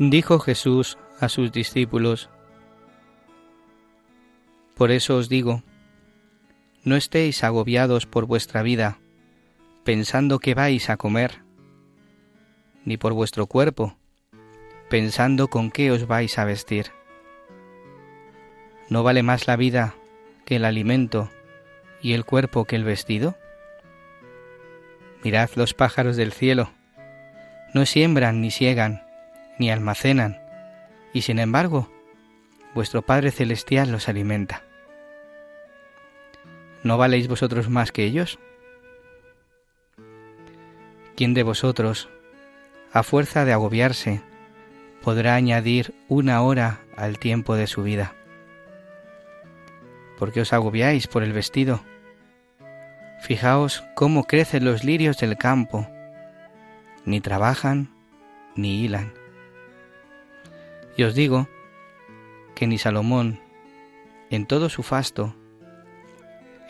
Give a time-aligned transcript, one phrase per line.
[0.00, 2.30] Dijo Jesús a sus discípulos,
[4.76, 5.64] Por eso os digo,
[6.84, 8.98] no estéis agobiados por vuestra vida,
[9.82, 11.42] pensando que vais a comer,
[12.84, 13.96] ni por vuestro cuerpo,
[14.88, 16.92] pensando con qué os vais a vestir.
[18.88, 19.96] ¿No vale más la vida
[20.44, 21.28] que el alimento
[22.00, 23.36] y el cuerpo que el vestido?
[25.24, 26.70] Mirad los pájaros del cielo,
[27.74, 29.07] no siembran ni siegan,
[29.58, 30.40] ni almacenan,
[31.12, 31.90] y sin embargo,
[32.74, 34.62] vuestro Padre Celestial los alimenta.
[36.82, 38.38] ¿No valéis vosotros más que ellos?
[41.16, 42.08] ¿Quién de vosotros,
[42.92, 44.22] a fuerza de agobiarse,
[45.02, 48.14] podrá añadir una hora al tiempo de su vida?
[50.18, 51.80] ¿Por qué os agobiáis por el vestido?
[53.20, 55.88] Fijaos cómo crecen los lirios del campo,
[57.04, 57.90] ni trabajan
[58.54, 59.17] ni hilan.
[60.98, 61.46] Y os digo
[62.56, 63.38] que ni Salomón,
[64.30, 65.32] en todo su fasto,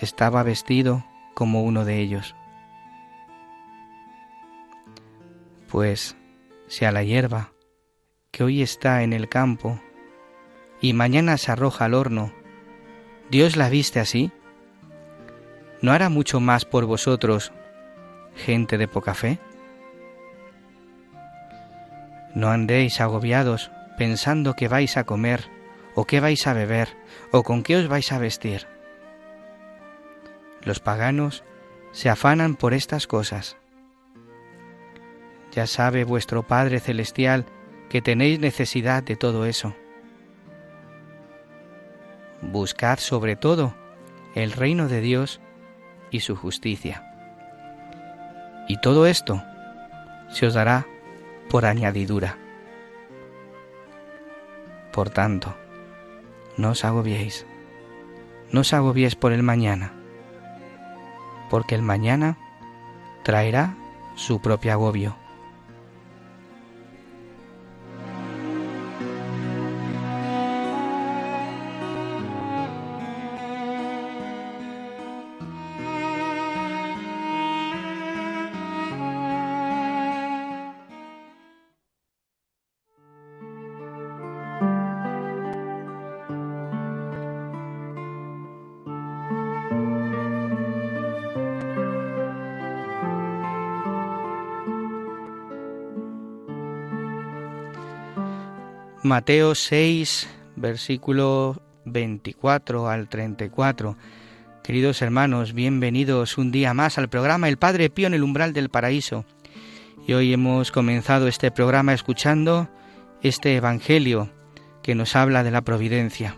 [0.02, 1.02] estaba vestido
[1.32, 2.36] como uno de ellos.
[5.70, 6.14] Pues
[6.66, 7.52] si a la hierba,
[8.30, 9.80] que hoy está en el campo,
[10.82, 12.30] y mañana se arroja al horno,
[13.30, 14.30] Dios la viste así,
[15.80, 17.50] ¿no hará mucho más por vosotros,
[18.36, 19.38] gente de poca fe?
[22.34, 25.50] No andéis agobiados pensando que vais a comer,
[25.94, 26.96] o qué vais a beber,
[27.32, 28.66] o con qué os vais a vestir.
[30.62, 31.44] Los paganos
[31.92, 33.56] se afanan por estas cosas.
[35.52, 37.44] Ya sabe vuestro Padre Celestial
[37.88, 39.74] que tenéis necesidad de todo eso.
[42.40, 43.74] Buscad sobre todo
[44.36, 45.40] el reino de Dios
[46.12, 47.04] y su justicia.
[48.68, 49.42] Y todo esto
[50.28, 50.86] se os dará
[51.50, 52.38] por añadidura.
[54.98, 55.54] Por tanto,
[56.56, 57.46] no os agobiéis,
[58.50, 59.94] no os agobiéis por el mañana,
[61.50, 62.36] porque el mañana
[63.22, 63.76] traerá
[64.16, 65.14] su propio agobio.
[99.04, 103.96] Mateo 6, versículo 24 al 34.
[104.64, 108.70] Queridos hermanos, bienvenidos un día más al programa El Padre Pío en el umbral del
[108.70, 109.24] paraíso.
[110.04, 112.68] Y hoy hemos comenzado este programa escuchando
[113.22, 114.30] este Evangelio
[114.82, 116.34] que nos habla de la providencia.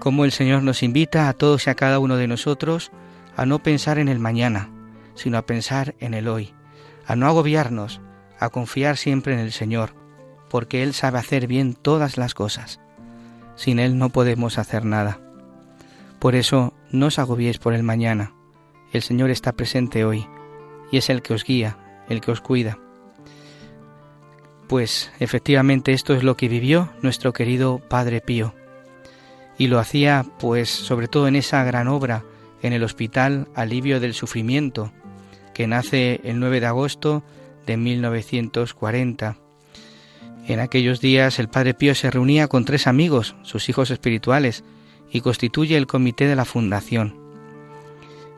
[0.00, 2.90] Cómo el Señor nos invita a todos y a cada uno de nosotros
[3.36, 4.70] a no pensar en el mañana,
[5.14, 6.52] sino a pensar en el hoy,
[7.06, 8.00] a no agobiarnos,
[8.40, 10.05] a confiar siempre en el Señor
[10.56, 12.80] porque Él sabe hacer bien todas las cosas.
[13.56, 15.20] Sin Él no podemos hacer nada.
[16.18, 18.32] Por eso no os agobiéis por el mañana.
[18.90, 20.26] El Señor está presente hoy
[20.90, 21.76] y es el que os guía,
[22.08, 22.78] el que os cuida.
[24.66, 28.54] Pues efectivamente esto es lo que vivió nuestro querido Padre Pío.
[29.58, 32.24] Y lo hacía pues sobre todo en esa gran obra
[32.62, 34.90] en el Hospital Alivio del Sufrimiento,
[35.52, 37.24] que nace el 9 de agosto
[37.66, 39.36] de 1940
[40.46, 44.64] en aquellos días el Padre Pío se reunía con tres amigos, sus hijos espirituales,
[45.10, 47.16] y constituye el comité de la fundación.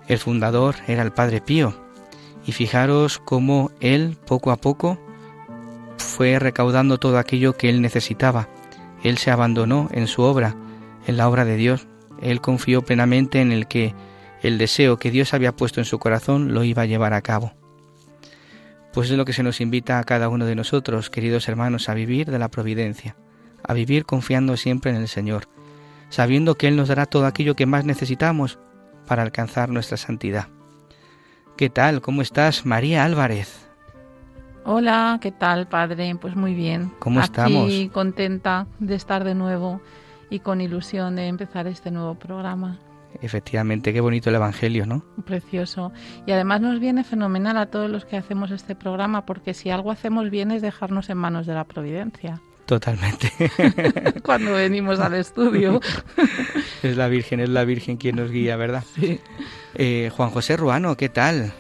[0.07, 1.75] El fundador era el Padre Pío,
[2.47, 4.99] y fijaros cómo él poco a poco
[5.99, 8.49] fue recaudando todo aquello que él necesitaba,
[9.03, 10.57] Él se abandonó en su obra,
[11.07, 11.87] en la obra de Dios.
[12.21, 13.95] Él confió plenamente en el que
[14.43, 17.53] el deseo que Dios había puesto en su corazón lo iba a llevar a cabo.
[18.99, 21.95] Pues es lo que se nos invita a cada uno de nosotros, queridos hermanos, a
[21.95, 23.15] vivir de la providencia,
[23.63, 25.45] a vivir confiando siempre en el Señor,
[26.09, 28.59] sabiendo que Él nos dará todo aquello que más necesitamos
[29.07, 30.49] para alcanzar nuestra santidad.
[31.57, 32.01] ¿Qué tal?
[32.01, 33.69] ¿Cómo estás, María Álvarez?
[34.65, 36.17] Hola, ¿qué tal, padre?
[36.21, 36.91] Pues muy bien.
[36.99, 37.67] ¿Cómo estamos?
[37.67, 39.81] Aquí contenta de estar de nuevo
[40.29, 42.81] y con ilusión de empezar este nuevo programa.
[43.21, 45.05] Efectivamente, qué bonito el Evangelio, ¿no?
[45.25, 45.93] Precioso.
[46.27, 49.91] Y además nos viene fenomenal a todos los que hacemos este programa, porque si algo
[49.91, 52.41] hacemos bien es dejarnos en manos de la providencia.
[52.67, 53.33] Totalmente.
[54.23, 55.81] Cuando venimos al estudio.
[56.83, 58.85] es la Virgen, es la Virgen quien nos guía, ¿verdad?
[58.95, 59.21] Sí.
[59.75, 61.53] Eh, Juan José Ruano, ¿qué tal?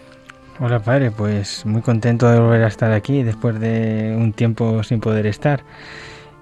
[0.61, 5.01] Hola padre, pues muy contento de volver a estar aquí después de un tiempo sin
[5.01, 5.65] poder estar.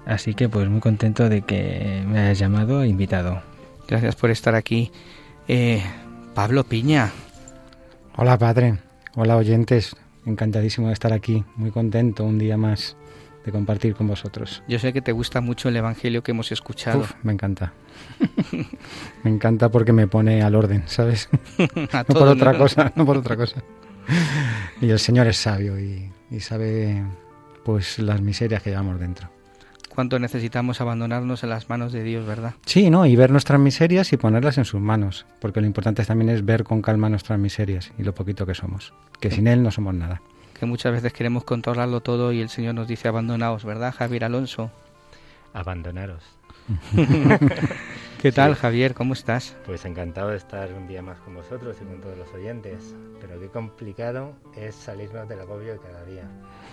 [0.05, 3.41] Así que pues muy contento de que me hayas llamado e invitado.
[3.87, 4.91] Gracias por estar aquí.
[5.47, 5.81] Eh,
[6.35, 7.11] Pablo Piña.
[8.17, 8.79] Hola padre,
[9.15, 9.95] hola oyentes,
[10.25, 12.97] encantadísimo de estar aquí, muy contento un día más
[13.45, 14.63] de compartir con vosotros.
[14.67, 16.99] Yo sé que te gusta mucho el Evangelio que hemos escuchado.
[16.99, 17.73] Uf, me encanta.
[19.23, 21.29] me encanta porque me pone al orden, ¿sabes?
[21.93, 22.59] A no por otra ¿no?
[22.59, 23.63] cosa, no por otra cosa.
[24.81, 27.03] Y el Señor es sabio y, y sabe
[27.63, 29.36] pues las miserias que llevamos dentro.
[29.97, 32.53] Cuánto necesitamos abandonarnos en las manos de Dios, ¿verdad?
[32.67, 33.07] Sí, ¿no?
[33.07, 36.65] Y ver nuestras miserias y ponerlas en sus manos, porque lo importante también es ver
[36.65, 40.21] con calma nuestras miserias y lo poquito que somos, que sin Él no somos nada.
[40.53, 44.69] Que muchas veces queremos controlarlo todo y el Señor nos dice abandonaos, ¿verdad, Javier Alonso?
[45.55, 46.21] Abandonaros.
[48.21, 48.61] ¿Qué tal, Sí.
[48.61, 48.93] Javier?
[48.95, 49.55] ¿Cómo estás?
[49.65, 52.95] Pues encantado de estar un día más con vosotros y con todos los oyentes.
[53.21, 56.23] Pero qué complicado es salirnos del agobio de cada día.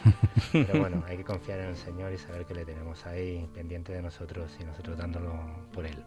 [0.52, 3.92] Pero bueno, hay que confiar en el Señor y saber que le tenemos ahí pendiente
[3.92, 5.34] de nosotros y nosotros dándolo
[5.72, 6.02] por Él.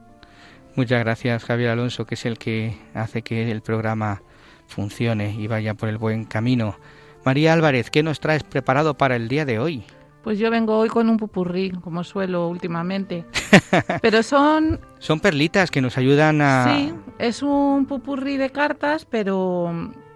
[0.76, 4.22] Muchas gracias, Javier Alonso, que es el que hace que el programa
[4.68, 6.78] funcione y vaya por el buen camino.
[7.26, 9.84] María Álvarez, ¿qué nos traes preparado para el día de hoy?
[10.28, 13.24] Pues yo vengo hoy con un pupurrí, como suelo últimamente.
[14.02, 16.66] Pero son Son perlitas que nos ayudan a...
[16.66, 19.72] Sí, es un pupurrí de cartas, pero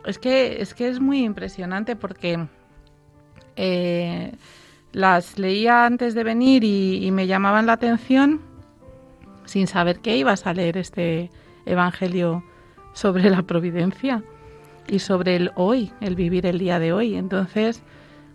[0.05, 2.45] es que es que es muy impresionante porque
[3.55, 4.33] eh,
[4.91, 8.41] las leía antes de venir y, y me llamaban la atención
[9.45, 11.29] sin saber que ibas a leer este
[11.65, 12.43] evangelio
[12.91, 14.25] sobre la providencia
[14.89, 17.15] y sobre el hoy, el vivir el día de hoy.
[17.15, 17.81] Entonces,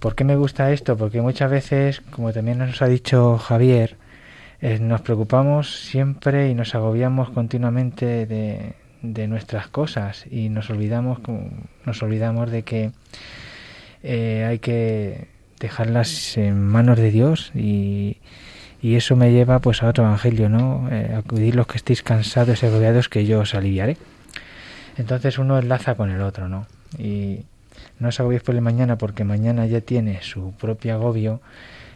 [0.00, 0.96] ¿Por qué me gusta esto?
[0.96, 3.96] Porque muchas veces, como también nos ha dicho Javier,
[4.62, 8.74] eh, nos preocupamos siempre y nos agobiamos continuamente de,
[9.28, 11.18] nuestras cosas y nos olvidamos,
[11.84, 12.92] nos olvidamos de que
[14.02, 15.28] eh, hay que
[15.58, 18.16] dejarlas en manos de Dios y,
[18.80, 20.88] y eso me lleva pues a otro evangelio, ¿no?
[20.90, 23.98] Eh, acudid los que estéis cansados y agobiados que yo os aliviaré.
[24.96, 26.66] Entonces uno enlaza con el otro, ¿no?
[26.98, 27.44] Y
[28.00, 31.40] no os agobiéis por el mañana porque mañana ya tiene su propio agobio,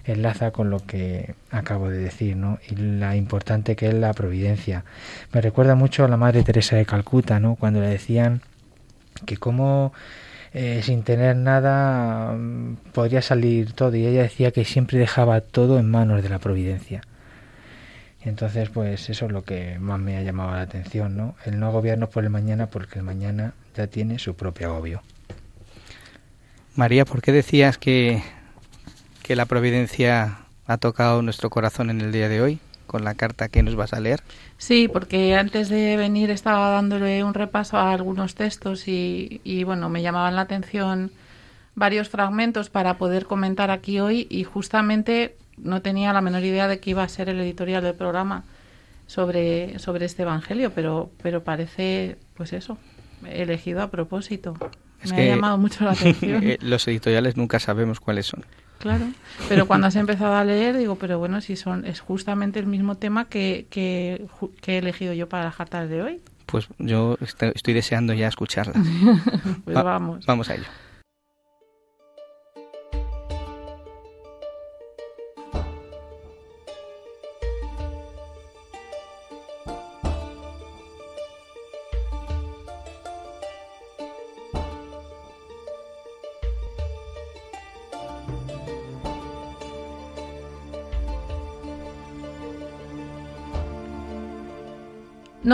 [0.04, 2.58] enlaza con lo que acabo de decir, ¿no?
[2.68, 4.84] Y la importante que es la providencia.
[5.32, 7.56] Me recuerda mucho a la Madre Teresa de Calcuta, ¿no?
[7.56, 8.42] Cuando le decían
[9.26, 9.92] que cómo
[10.52, 15.78] eh, sin tener nada mm, podría salir todo y ella decía que siempre dejaba todo
[15.78, 17.02] en manos de la providencia.
[18.24, 21.34] Y entonces, pues eso es lo que más me ha llamado la atención, ¿no?
[21.44, 25.02] El no agobiarnos por el mañana porque el mañana ya tiene su propio agobio.
[26.76, 28.22] María, ¿por qué decías que,
[29.22, 33.48] que la providencia ha tocado nuestro corazón en el día de hoy con la carta
[33.48, 34.22] que nos vas a leer?
[34.58, 39.88] Sí, porque antes de venir estaba dándole un repaso a algunos textos y, y, bueno,
[39.88, 41.10] me llamaban la atención
[41.76, 46.80] varios fragmentos para poder comentar aquí hoy y justamente no tenía la menor idea de
[46.80, 48.44] que iba a ser el editorial del programa.
[49.06, 52.78] sobre, sobre este Evangelio, pero, pero parece, pues eso,
[53.28, 54.54] elegido a propósito.
[55.10, 56.42] Me ha llamado mucho la atención.
[56.42, 58.44] Eh, los editoriales nunca sabemos cuáles son.
[58.78, 59.06] Claro,
[59.48, 62.96] pero cuando has empezado a leer, digo, pero bueno, si son es justamente el mismo
[62.96, 64.26] tema que, que,
[64.66, 66.20] he elegido yo para las cartas de hoy.
[66.44, 68.76] Pues yo estoy deseando ya escucharlas.
[69.64, 70.26] pues vamos.
[70.26, 70.66] Vamos a ello.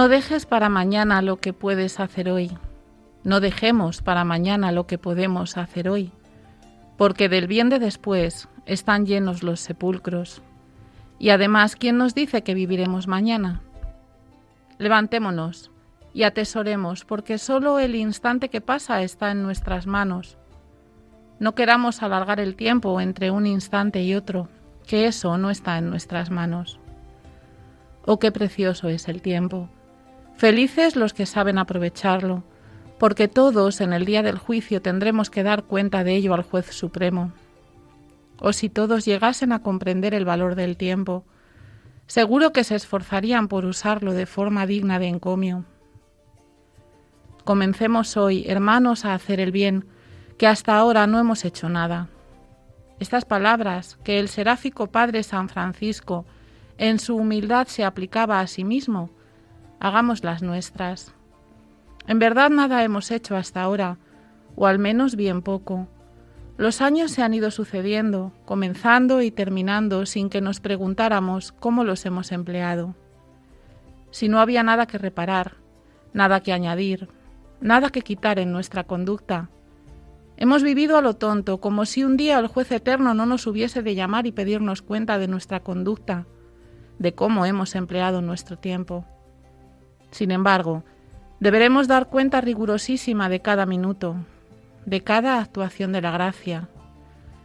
[0.00, 2.56] No dejes para mañana lo que puedes hacer hoy.
[3.22, 6.10] No dejemos para mañana lo que podemos hacer hoy,
[6.96, 10.40] porque del bien de después están llenos los sepulcros.
[11.18, 13.60] Y además, ¿quién nos dice que viviremos mañana?
[14.78, 15.70] Levantémonos
[16.14, 20.38] y atesoremos, porque solo el instante que pasa está en nuestras manos.
[21.38, 24.48] No queramos alargar el tiempo entre un instante y otro,
[24.86, 26.80] que eso no está en nuestras manos.
[28.06, 29.68] Oh, qué precioso es el tiempo
[30.40, 32.44] Felices los que saben aprovecharlo,
[32.98, 36.64] porque todos en el día del juicio tendremos que dar cuenta de ello al juez
[36.72, 37.30] supremo.
[38.38, 41.26] O si todos llegasen a comprender el valor del tiempo,
[42.06, 45.66] seguro que se esforzarían por usarlo de forma digna de encomio.
[47.44, 49.84] Comencemos hoy, hermanos, a hacer el bien,
[50.38, 52.08] que hasta ahora no hemos hecho nada.
[52.98, 56.24] Estas palabras que el seráfico Padre San Francisco
[56.78, 59.10] en su humildad se aplicaba a sí mismo,
[59.80, 61.12] hagamos las nuestras.
[62.06, 63.98] En verdad nada hemos hecho hasta ahora,
[64.54, 65.88] o al menos bien poco.
[66.56, 72.06] Los años se han ido sucediendo, comenzando y terminando sin que nos preguntáramos cómo los
[72.06, 72.94] hemos empleado.
[74.10, 75.56] Si no había nada que reparar,
[76.12, 77.08] nada que añadir,
[77.60, 79.48] nada que quitar en nuestra conducta,
[80.40, 83.82] Hemos vivido a lo tonto, como si un día el juez eterno no nos hubiese
[83.82, 86.26] de llamar y pedirnos cuenta de nuestra conducta,
[86.98, 89.04] de cómo hemos empleado nuestro tiempo.
[90.10, 90.84] Sin embargo,
[91.40, 94.16] deberemos dar cuenta rigurosísima de cada minuto,
[94.86, 96.68] de cada actuación de la gracia,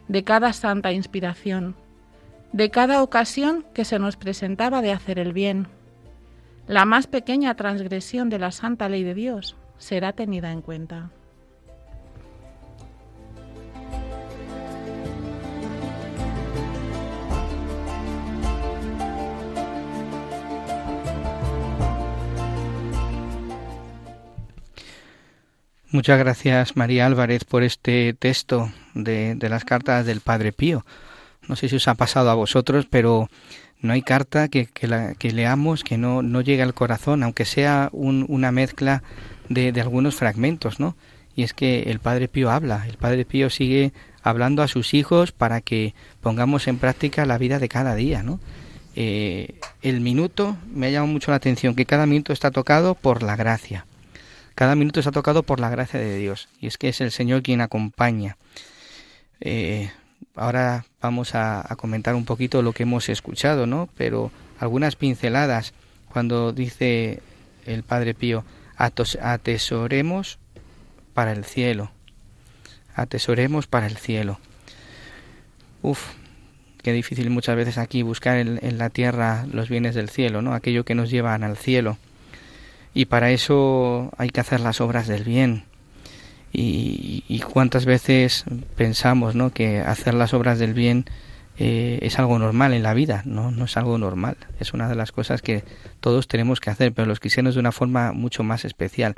[0.07, 1.75] de cada santa inspiración,
[2.51, 5.67] de cada ocasión que se nos presentaba de hacer el bien.
[6.67, 11.11] La más pequeña transgresión de la santa ley de Dios será tenida en cuenta.
[25.91, 30.83] Muchas gracias María Álvarez por este texto de, las cartas del Padre Pío.
[31.47, 33.29] No sé si os ha pasado a vosotros, pero
[33.81, 38.51] no hay carta que, que, leamos que no, no llegue al corazón, aunque sea una
[38.51, 39.03] mezcla
[39.47, 40.95] de, de, algunos fragmentos, ¿no?
[41.35, 45.31] Y es que el Padre Pío habla, el Padre Pío sigue hablando a sus hijos
[45.33, 48.39] para que pongamos en práctica la vida de cada día, ¿no?
[48.95, 53.21] Eh, el minuto me ha llamado mucho la atención, que cada minuto está tocado por
[53.21, 53.85] la gracia.
[54.55, 57.43] Cada minuto está tocado por la gracia de Dios y es que es el Señor
[57.43, 58.37] quien acompaña.
[59.41, 59.91] Eh,
[60.33, 63.89] ahora vamos a, comentar un poquito lo que hemos escuchado, ¿no?
[63.97, 65.73] Pero algunas pinceladas
[66.07, 67.21] cuando dice
[67.65, 68.45] el Padre Pío,
[68.77, 70.39] atesoremos
[71.13, 71.91] para el cielo,
[72.95, 74.39] atesoremos para el cielo.
[75.81, 76.13] Uf,
[76.81, 80.53] qué difícil muchas veces aquí buscar en, en la tierra los bienes del cielo, ¿no?
[80.53, 81.97] Aquello que nos llevan al cielo
[82.95, 85.65] y para eso hay que hacer las obras del bien.
[86.57, 88.45] Y, cuántas veces
[88.77, 89.51] pensamos ¿no?
[89.51, 91.05] que hacer las obras del bien
[91.57, 93.51] eh, es algo normal en la vida, ¿no?
[93.51, 95.63] no es algo normal, es una de las cosas que
[95.99, 99.15] todos tenemos que hacer, pero los cristianos de una forma mucho más especial,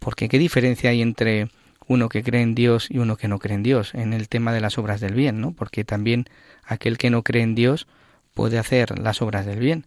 [0.00, 1.48] porque ¿qué diferencia hay entre
[1.86, 4.52] uno que cree en Dios y uno que no cree en Dios en el tema
[4.52, 5.52] de las obras del bien, ¿no?
[5.52, 6.26] Porque también
[6.64, 7.86] aquel que no cree en Dios
[8.34, 9.86] puede hacer las obras del bien.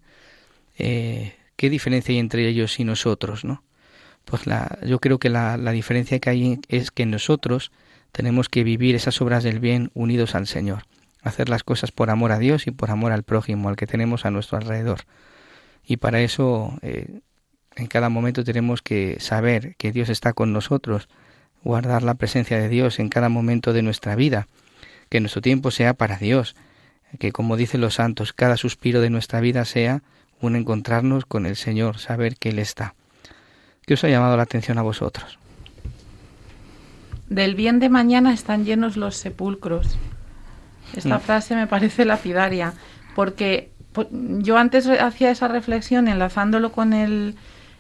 [0.78, 3.64] Eh, ¿Qué diferencia hay entre ellos y nosotros, no?
[4.26, 7.72] Pues la, yo creo que la, diferencia que hay es que nosotros
[8.12, 10.84] tenemos que vivir esas obras del bien unidos al Señor,
[11.22, 14.26] hacer las cosas por amor a Dios y por amor al prójimo, al que tenemos
[14.26, 15.02] a nuestro alrededor.
[15.86, 17.20] Y para eso eh,
[17.76, 21.08] en cada momento tenemos que saber que Dios está con nosotros,
[21.64, 24.48] guardar la presencia de Dios en cada momento de nuestra vida,
[25.10, 26.56] que nuestro tiempo sea para Dios,
[27.20, 30.02] que como dicen los santos, cada suspiro de nuestra vida sea
[30.46, 32.96] un encontrarnos con el Señor, saber que Él está.
[33.86, 35.38] ¿Qué os ha llamado la atención a vosotros?
[37.30, 39.98] Del bien de mañana están llenos los sepulcros.
[40.96, 42.74] Esta frase me parece lapidaria,
[43.16, 43.72] porque
[44.12, 47.36] yo antes hacía esa reflexión enlazándolo con el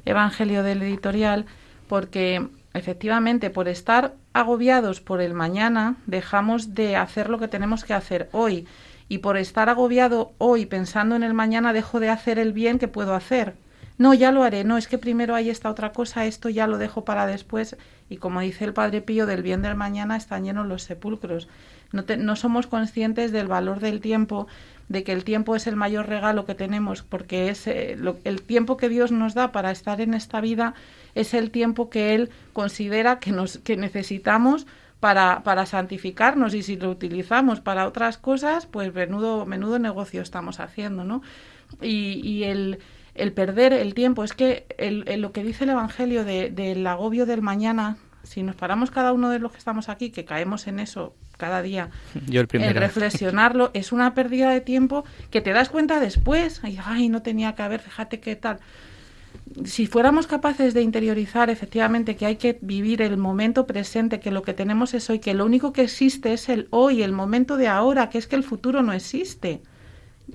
[0.05, 1.45] Evangelio del editorial,
[1.87, 7.93] porque efectivamente por estar agobiados por el mañana dejamos de hacer lo que tenemos que
[7.93, 8.67] hacer hoy
[9.07, 12.87] y por estar agobiado hoy pensando en el mañana dejo de hacer el bien que
[12.87, 13.55] puedo hacer.
[13.97, 16.77] No, ya lo haré, no, es que primero hay esta otra cosa, esto ya lo
[16.77, 17.77] dejo para después
[18.09, 21.47] y como dice el Padre Pío, del bien del mañana están llenos los sepulcros.
[21.93, 24.47] No, no somos conscientes del valor del tiempo,
[24.89, 28.75] de que el tiempo es el mayor regalo que tenemos, porque es eh, el tiempo
[28.75, 30.73] que Dios nos da para estar en esta vida
[31.15, 34.67] es el tiempo que Él considera que, nos, que necesitamos
[34.99, 40.59] para, para santificarnos y si lo utilizamos para otras cosas, pues menudo, menudo negocio estamos
[40.59, 41.21] haciendo, ¿no?
[41.81, 42.79] Y, y el,
[43.13, 47.41] el perder el tiempo, es que el, lo que dice el Evangelio del agobio del
[47.41, 51.15] mañana, si nos paramos cada uno de los que estamos aquí, que caemos en eso
[51.37, 51.89] cada día,
[52.27, 56.79] Yo el en reflexionarlo, es una pérdida de tiempo que te das cuenta después, ay,
[56.83, 58.59] ay no tenía que haber, fíjate qué tal
[59.63, 64.41] si fuéramos capaces de interiorizar efectivamente que hay que vivir el momento presente, que lo
[64.41, 67.67] que tenemos es hoy, que lo único que existe es el hoy, el momento de
[67.67, 69.61] ahora, que es que el futuro no existe.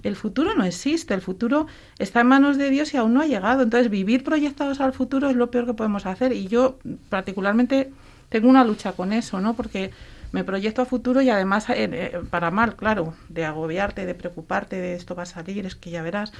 [0.05, 1.67] El futuro no existe, el futuro
[1.99, 3.62] está en manos de Dios y aún no ha llegado.
[3.62, 6.33] Entonces, vivir proyectados al futuro es lo peor que podemos hacer.
[6.33, 7.90] Y yo, particularmente,
[8.29, 9.55] tengo una lucha con eso, ¿no?
[9.55, 9.90] Porque
[10.31, 14.76] me proyecto a futuro y además, eh, eh, para mal, claro, de agobiarte, de preocuparte,
[14.76, 16.33] de esto va a salir, es que ya verás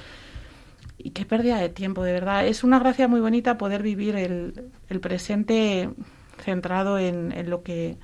[1.03, 2.45] y qué pérdida de tiempo, de verdad.
[2.45, 5.89] Es una gracia muy bonita poder vivir el, el presente
[6.39, 7.97] centrado en, en, lo que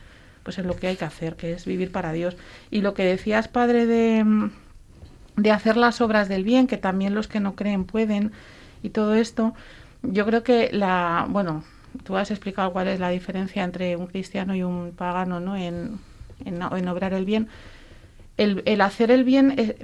[0.44, 2.38] pues en lo que hay que hacer, que es vivir para Dios.
[2.72, 4.50] Y lo que decías, padre, de,
[5.36, 8.32] de hacer las obras del bien, que también los que no creen pueden,
[8.82, 9.54] y todo esto,
[10.04, 11.64] yo creo que la, bueno,
[12.04, 15.58] tú has explicado cuál es la diferencia entre un cristiano y un pagano, ¿no?
[15.58, 16.00] En,
[16.46, 17.50] en, en obrar el bien
[18.38, 19.78] el, hacer el bien eh,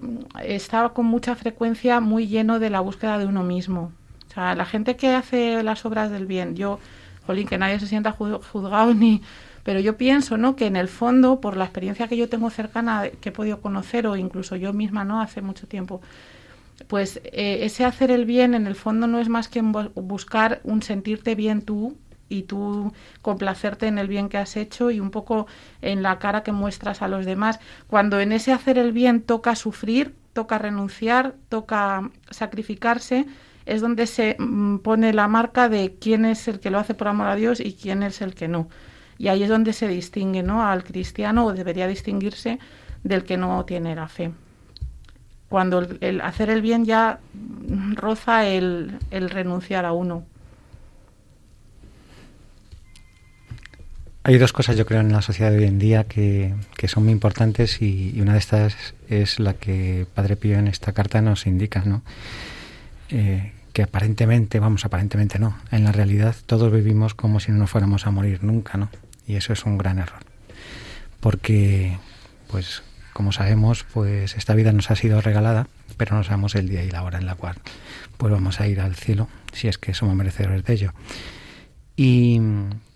[0.43, 3.91] está con mucha frecuencia muy lleno de la búsqueda de uno mismo.
[4.29, 6.79] O sea, la gente que hace las obras del bien, yo,
[7.25, 9.21] jolín, que nadie se sienta juzgado ni...
[9.63, 10.57] Pero yo pienso, ¿no?
[10.57, 14.07] Que en el fondo, por la experiencia que yo tengo cercana, que he podido conocer,
[14.07, 15.21] o incluso yo misma, ¿no?
[15.21, 16.01] Hace mucho tiempo,
[16.87, 20.83] pues eh, ese hacer el bien, en el fondo, no es más que buscar un
[20.83, 21.95] sentirte bien tú,
[22.33, 22.91] y tú
[23.21, 25.45] complacerte en el bien que has hecho y un poco
[25.81, 27.59] en la cara que muestras a los demás.
[27.87, 33.27] Cuando en ese hacer el bien toca sufrir, toca renunciar, toca sacrificarse,
[33.65, 37.07] es donde se mm, pone la marca de quién es el que lo hace por
[37.07, 38.67] amor a Dios y quién es el que no.
[39.19, 40.65] Y ahí es donde se distingue ¿no?
[40.65, 42.57] al cristiano, o debería distinguirse,
[43.03, 44.31] del que no tiene la fe.
[45.49, 47.19] Cuando el, hacer el bien ya
[47.93, 50.25] roza el renunciar a uno.
[54.25, 56.55] Hay dos cosas, yo creo, en la sociedad de hoy en día que,
[56.87, 61.21] son muy importantes y, una de estas es la que Padre Pío en esta carta
[61.21, 62.03] nos indica, ¿no?
[63.09, 67.69] Eh, que aparentemente, vamos, aparentemente no, en la realidad todos vivimos como si no nos
[67.69, 68.89] fuéramos a morir nunca, ¿no?
[69.27, 70.19] Y eso es un gran error.
[71.19, 71.97] Porque,
[72.49, 72.81] pues,
[73.11, 76.91] como sabemos, pues esta vida nos ha sido regalada, pero no sabemos el día y
[76.91, 77.57] la hora en la cual
[78.17, 80.93] pues vamos a ir al cielo, si es que somos merecedores de ello.
[81.97, 82.39] Y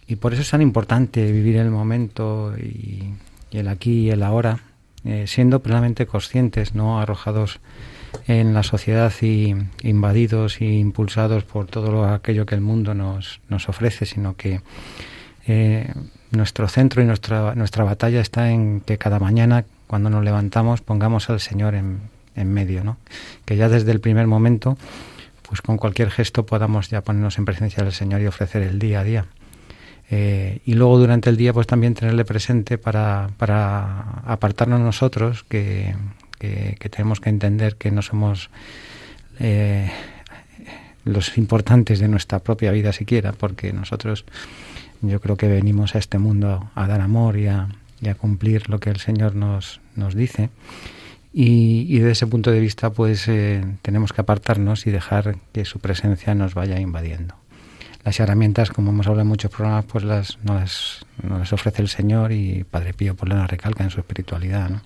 [0.08, 3.13] y por eso es tan importante vivir el momento y,
[3.52, 4.60] el aquí y el ahora,
[5.04, 7.60] eh, siendo plenamente conscientes, no arrojados
[8.28, 13.70] en la sociedad y invadidos e impulsados por todo aquello que el mundo nos, nos
[13.70, 14.62] ofrece, sino que
[15.48, 15.93] eh,
[16.32, 21.30] nuestro centro y nuestra, nuestra batalla está en que cada mañana, cuando nos levantamos, pongamos
[21.30, 22.00] al Señor en,
[22.36, 22.98] en medio, ¿no?
[23.46, 24.78] que ya desde el primer momento,
[25.48, 29.02] pues con cualquier gesto podamos ya ponernos en presencia del Señor y ofrecer el día
[29.02, 29.26] a día.
[30.10, 35.96] Eh, y luego durante el día pues también tenerle presente para, para apartarnos nosotros que,
[36.39, 38.50] que, tenemos que entender que no somos
[39.39, 39.91] eh,
[41.04, 44.24] los importantes de nuestra propia vida siquiera porque nosotros
[45.02, 47.67] yo creo que venimos a este mundo a dar amor y a,
[48.17, 50.50] cumplir lo que el Señor nos, nos dice.
[51.34, 55.65] Y, y desde ese punto de vista pues eh, tenemos que apartarnos y dejar que
[55.65, 57.36] su presencia nos vaya invadiendo
[58.08, 61.82] las herramientas, como hemos hablado en muchos programas, pues las, no, las, no las ofrece
[61.82, 64.70] el Señor y Padre Pío pues las recalca en su espiritualidad.
[64.70, 64.82] ¿no?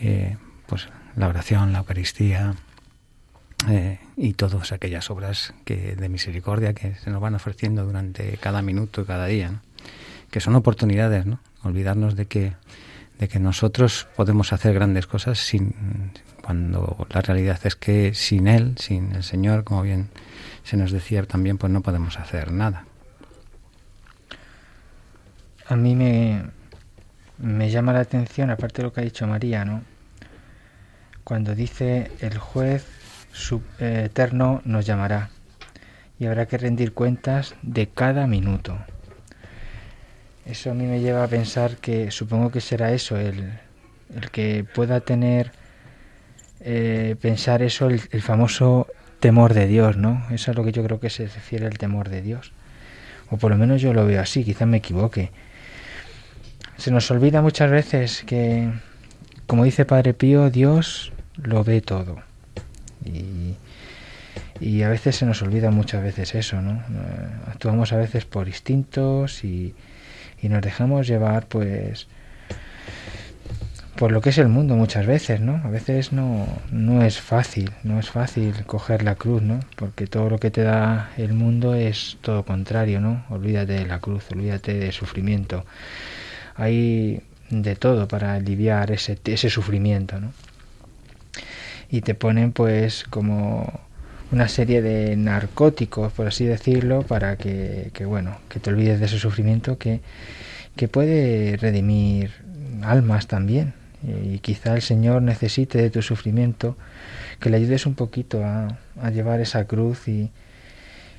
[0.00, 2.54] Eh, pues la oración, la Eucaristía
[3.68, 8.62] eh, y todas aquellas obras que de misericordia que se nos van ofreciendo durante cada
[8.62, 9.60] minuto y cada día, ¿no?
[10.30, 11.38] que son oportunidades, ¿no?
[11.64, 12.54] olvidarnos de que,
[13.18, 15.74] de que nosotros podemos hacer grandes cosas sin,
[16.42, 20.08] cuando la realidad es que sin Él, sin el Señor, como bien
[20.66, 22.84] se nos decía también, pues no podemos hacer nada.
[25.68, 26.44] A mí me,
[27.38, 29.82] me llama la atención, aparte de lo que ha dicho María, ¿no?
[31.26, 32.84] cuando dice el juez
[33.80, 35.30] eh, eterno nos llamará
[36.20, 38.78] y habrá que rendir cuentas de cada minuto.
[40.44, 43.58] Eso a mí me lleva a pensar que supongo que será eso, el,
[44.14, 45.50] el que pueda tener,
[46.60, 48.86] eh, pensar eso, el, el, famoso
[49.20, 50.24] temor de Dios, ¿no?
[50.30, 52.52] Eso es lo que yo creo que se refiere al temor de Dios.
[53.30, 55.30] O por lo menos yo lo veo así, quizás me equivoque.
[56.76, 58.70] Se nos olvida muchas veces que,
[59.46, 62.18] como dice Padre Pío, Dios lo ve todo.
[63.04, 63.56] Y,
[64.60, 66.72] y a veces se nos olvida muchas veces eso, ¿no?
[66.72, 69.74] Eh, actuamos a veces por instintos y,
[70.40, 72.08] y nos dejamos llevar, pues,
[73.96, 75.60] por lo que es el mundo muchas veces, ¿no?
[75.64, 79.60] A veces no, no es fácil, no es fácil coger la cruz, ¿no?
[79.76, 83.24] Porque todo lo que te da el mundo es todo contrario, ¿no?
[83.30, 85.64] Olvídate de la cruz, olvídate del sufrimiento.
[86.56, 90.32] Hay de todo para aliviar ese, ese sufrimiento, ¿no?
[91.90, 93.80] Y te ponen pues como
[94.32, 99.06] una serie de narcóticos, por así decirlo, para que, que bueno, que te olvides de
[99.06, 100.00] ese sufrimiento que,
[100.74, 102.32] que puede redimir
[102.82, 103.74] almas también.
[104.06, 106.76] Y quizá el Señor necesite de tu sufrimiento
[107.40, 108.78] que le ayudes un poquito a,
[109.10, 110.30] llevar esa cruz y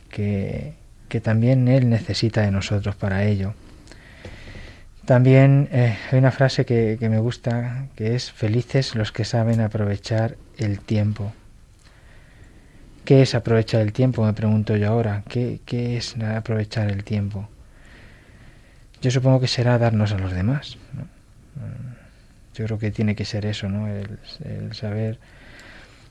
[0.10, 0.74] que,
[1.22, 3.54] también Él necesita de nosotros para ello.
[5.06, 10.38] También eh, hay una frase que, me gusta que es felices los que saben aprovechar
[10.58, 11.34] el tiempo.
[13.04, 14.26] ¿Qué es aprovechar el tiempo?
[14.26, 15.24] Me pregunto yo ahora.
[15.30, 17.50] ¿Qué, qué es aprovechar el tiempo?
[19.02, 20.78] Yo supongo que será darnos a los demás.
[22.58, 23.88] Yo creo que tiene que ser eso, ¿no?
[23.88, 24.18] El,
[24.74, 25.20] saber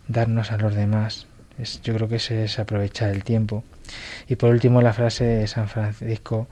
[0.07, 1.27] darnos a los demás.
[1.59, 3.65] Es, yo creo que ese es aprovechar el tiempo.
[4.29, 6.47] Y por último la frase de San Francisco,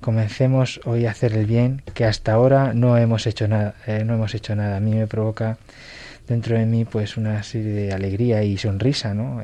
[0.00, 4.14] comencemos hoy a hacer el bien, que hasta ahora no hemos hecho nada, eh, no
[4.14, 4.76] hemos hecho nada.
[4.76, 5.58] A mí me provoca
[6.28, 9.42] dentro de mí pues una serie de alegría y sonrisa, ¿no?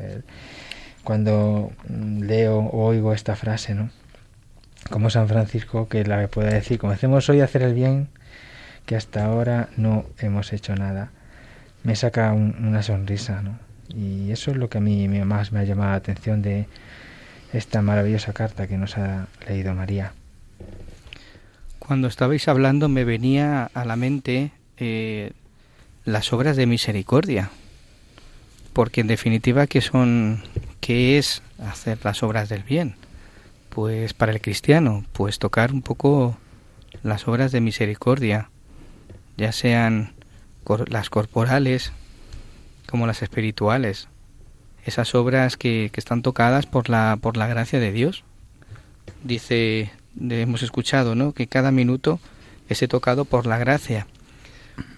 [1.02, 3.90] Cuando leo o oigo esta frase, ¿no?
[4.90, 8.08] Como San Francisco que la pueda decir, comencemos hoy a hacer el bien,
[8.88, 11.10] que hasta ahora no hemos hecho nada.
[11.82, 13.58] Me saca un, una sonrisa, ¿no?
[13.94, 16.66] Y eso es lo que a mí más me ha llamado la atención de
[17.52, 20.14] esta maravillosa carta que nos ha leído María.
[21.78, 25.32] Cuando estabais hablando me venía a la mente eh,
[26.06, 27.50] las obras de misericordia,
[28.72, 30.42] porque en definitiva qué son,
[30.80, 32.94] qué es hacer las obras del bien,
[33.68, 36.38] pues para el cristiano, pues tocar un poco
[37.02, 38.48] las obras de misericordia,
[39.38, 40.12] ya sean
[40.88, 41.92] las corporales
[42.86, 44.08] como las espirituales,
[44.84, 48.24] esas obras que, que, están tocadas por la, por la gracia de Dios.
[49.24, 51.32] Dice, hemos escuchado, ¿no?
[51.32, 52.20] Que cada minuto
[52.68, 54.06] es tocado por la gracia.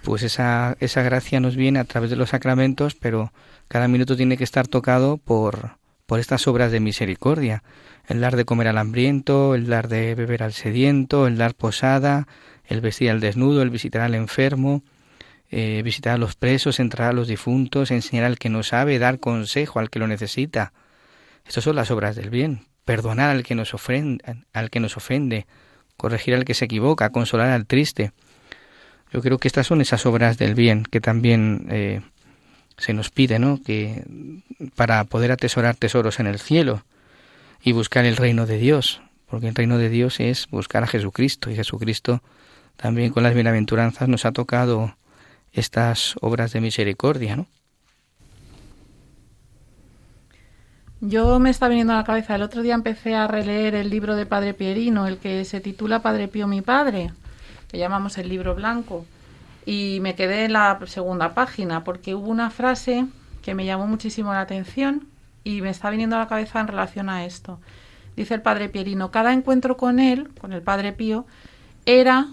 [0.02, 3.32] Pues esa, esa gracia nos viene a través de los sacramentos, pero
[3.68, 5.76] cada minuto tiene que estar tocado por,
[6.06, 7.62] por estas obras de misericordia.
[8.08, 12.26] El dar de comer al hambriento, el dar de beber al sediento, el dar posada,
[12.70, 14.82] el vestir al desnudo, el visitar al enfermo,
[15.50, 19.18] eh, visitar a los presos, entrar a los difuntos, enseñar al que no sabe, dar
[19.18, 20.72] consejo al que lo necesita.
[21.44, 22.66] Estas son las obras del bien.
[22.84, 25.46] Perdonar al que nos ofende, al que nos ofende,
[25.96, 28.12] corregir al que se equivoca, consolar al triste.
[29.12, 32.00] Yo creo que estas son esas obras del bien que también eh,
[32.78, 33.60] se nos pide, ¿no?
[33.60, 34.04] Que
[34.76, 36.84] para poder atesorar tesoros en el cielo
[37.62, 41.50] y buscar el reino de Dios, porque el reino de Dios es buscar a Jesucristo
[41.50, 42.22] y Jesucristo
[42.80, 44.94] también con las bienaventuranzas nos ha tocado
[45.52, 47.46] estas obras de misericordia, ¿no?
[51.02, 54.16] Yo me está viniendo a la cabeza, el otro día empecé a releer el libro
[54.16, 57.12] de Padre Pierino, el que se titula Padre Pío mi Padre,
[57.68, 59.04] que llamamos el libro blanco,
[59.66, 63.06] y me quedé en la segunda página porque hubo una frase
[63.42, 65.06] que me llamó muchísimo la atención
[65.44, 67.60] y me está viniendo a la cabeza en relación a esto.
[68.16, 71.26] Dice el Padre Pierino, cada encuentro con él, con el Padre Pío,
[71.84, 72.28] era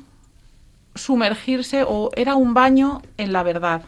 [0.98, 3.84] sumergirse o era un baño en la verdad.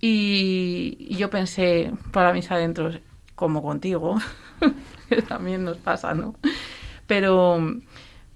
[0.00, 2.98] Y, yo pensé para mis adentros,
[3.36, 4.18] como contigo,
[5.08, 6.34] que también nos pasa, ¿no?
[7.06, 7.76] Pero,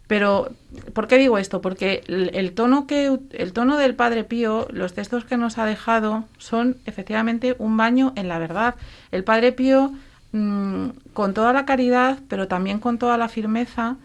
[0.06, 0.50] pero,
[0.94, 1.60] ¿por qué digo esto?
[1.60, 6.24] Porque el, tono que el tono del Padre Pío, los textos que nos ha dejado
[6.38, 8.76] son efectivamente un baño en la verdad.
[9.10, 9.92] El Padre Pío,
[10.30, 13.96] mmm, con toda la caridad, pero también con toda la firmeza,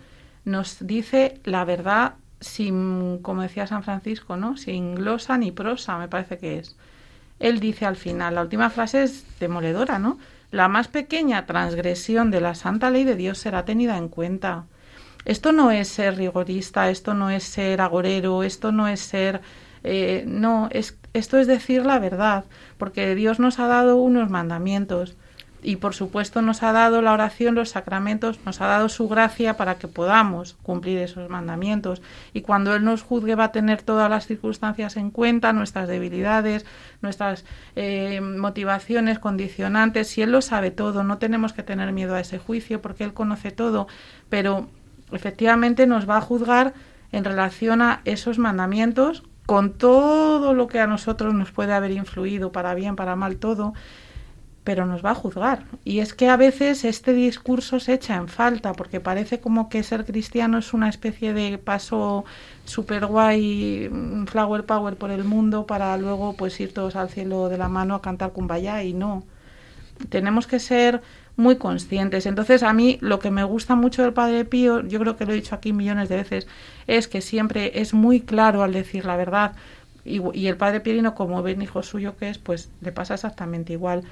[0.46, 4.58] nos dice la verdad sin, como decía San Francisco, ¿no?
[4.58, 6.76] Sin glosa ni prosa, me parece que es.
[7.40, 10.20] Él dice al final, la última frase es demoledora, ¿no?
[10.52, 14.66] La más pequeña transgresión de la santa ley de Dios será tenida en cuenta.
[15.26, 19.42] Esto no es ser rigorista, esto no es ser agorero, esto no es ser
[19.84, 22.46] Eh, no, es, esto es decir la verdad,
[22.78, 25.16] porque Dios nos ha dado unos mandamientos
[25.64, 29.58] y por supuesto nos ha dado la oración, los sacramentos, nos ha dado su gracia
[29.58, 32.02] para que podamos cumplir esos mandamientos.
[32.34, 36.66] Y cuando Él nos juzgue va a tener todas las circunstancias en cuenta, nuestras debilidades,
[37.02, 37.46] nuestras
[37.76, 40.08] eh, motivaciones, condicionantes.
[40.08, 43.14] Si Él lo sabe todo, no tenemos que tener miedo a ese juicio porque Él
[43.14, 43.88] conoce todo,
[44.30, 44.68] pero
[45.12, 46.74] efectivamente nos va a juzgar
[47.12, 52.52] en relación a esos mandamientos con todo lo que a nosotros nos puede haber influido,
[52.52, 53.74] para bien, para mal, todo
[54.64, 55.64] pero nos va a juzgar.
[55.84, 59.84] Y es que a veces este discurso se echa en falta, porque parece como que
[59.84, 62.26] ser cristiano es una especie de paso
[62.66, 63.90] super guay,
[64.28, 67.96] flower power por el mundo, para luego pues ir todos al cielo de la mano
[67.96, 69.24] a cantar kumbaya y no.
[70.10, 71.02] Tenemos que ser
[71.38, 72.26] muy conscientes.
[72.26, 75.32] Entonces, a mí lo que me gusta mucho del Padre Pío, yo creo que lo
[75.32, 76.48] he dicho aquí millones de veces,
[76.88, 79.54] es que siempre es muy claro al decir la verdad.
[80.04, 84.04] Y, el Padre Pirino, como ven hijo suyo que es, pues le pasa exactamente igual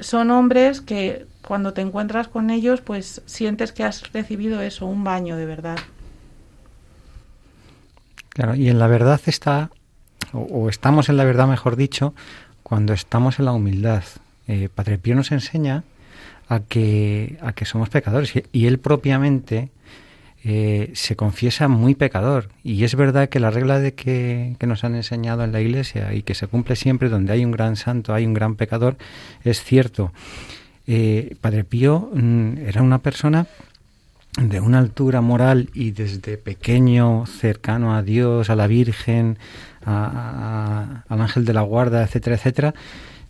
[0.00, 5.04] son hombres que cuando te encuentras con ellos, pues sientes que has recibido eso, un
[5.04, 5.78] baño de verdad.
[8.30, 9.70] Claro, y en la verdad está,
[10.32, 12.14] o, estamos en la verdad, mejor dicho,
[12.62, 14.04] cuando estamos en la humildad.
[14.48, 15.84] Eh, Padre Pío nos enseña
[16.48, 19.70] a que, a que somos pecadores y él propiamente
[20.48, 22.50] eh, se confiesa muy pecador.
[22.62, 26.22] Y es verdad que la regla de que, nos han enseñado en la Iglesia y
[26.22, 28.96] que se cumple siempre donde hay un gran santo, hay un gran pecador,
[29.42, 30.12] es cierto.
[30.86, 33.48] Eh, Padre Pío mm, era una persona
[34.40, 39.38] de una altura moral y desde pequeño cercano a Dios, a la Virgen,
[39.84, 42.74] al ángel de la guarda, etcétera, etcétera,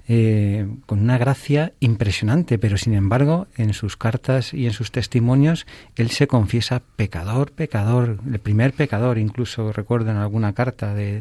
[0.08, 5.66] eh, con una gracia impresionante, pero sin embargo en sus cartas y en sus testimonios
[5.96, 11.20] él se confiesa pecador, pecador, el primer pecador, incluso recuerdo en alguna carta del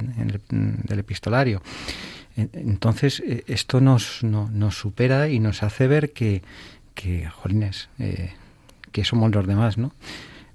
[0.89, 1.61] epistolario.
[2.35, 6.43] Entonces eh, esto nos, nos supera y nos hace ver que,
[6.93, 8.33] que jolines, eh,
[8.91, 9.93] que somos los demás, ¿no?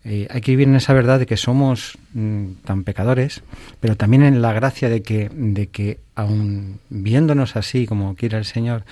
[0.04, 3.42] Eh, hay que vivir en esa verdad de que somos mm, tan pecadores,
[3.80, 8.46] pero también en la gracia de que, de que aun viéndonos así como quiere el
[8.46, 8.84] Señor,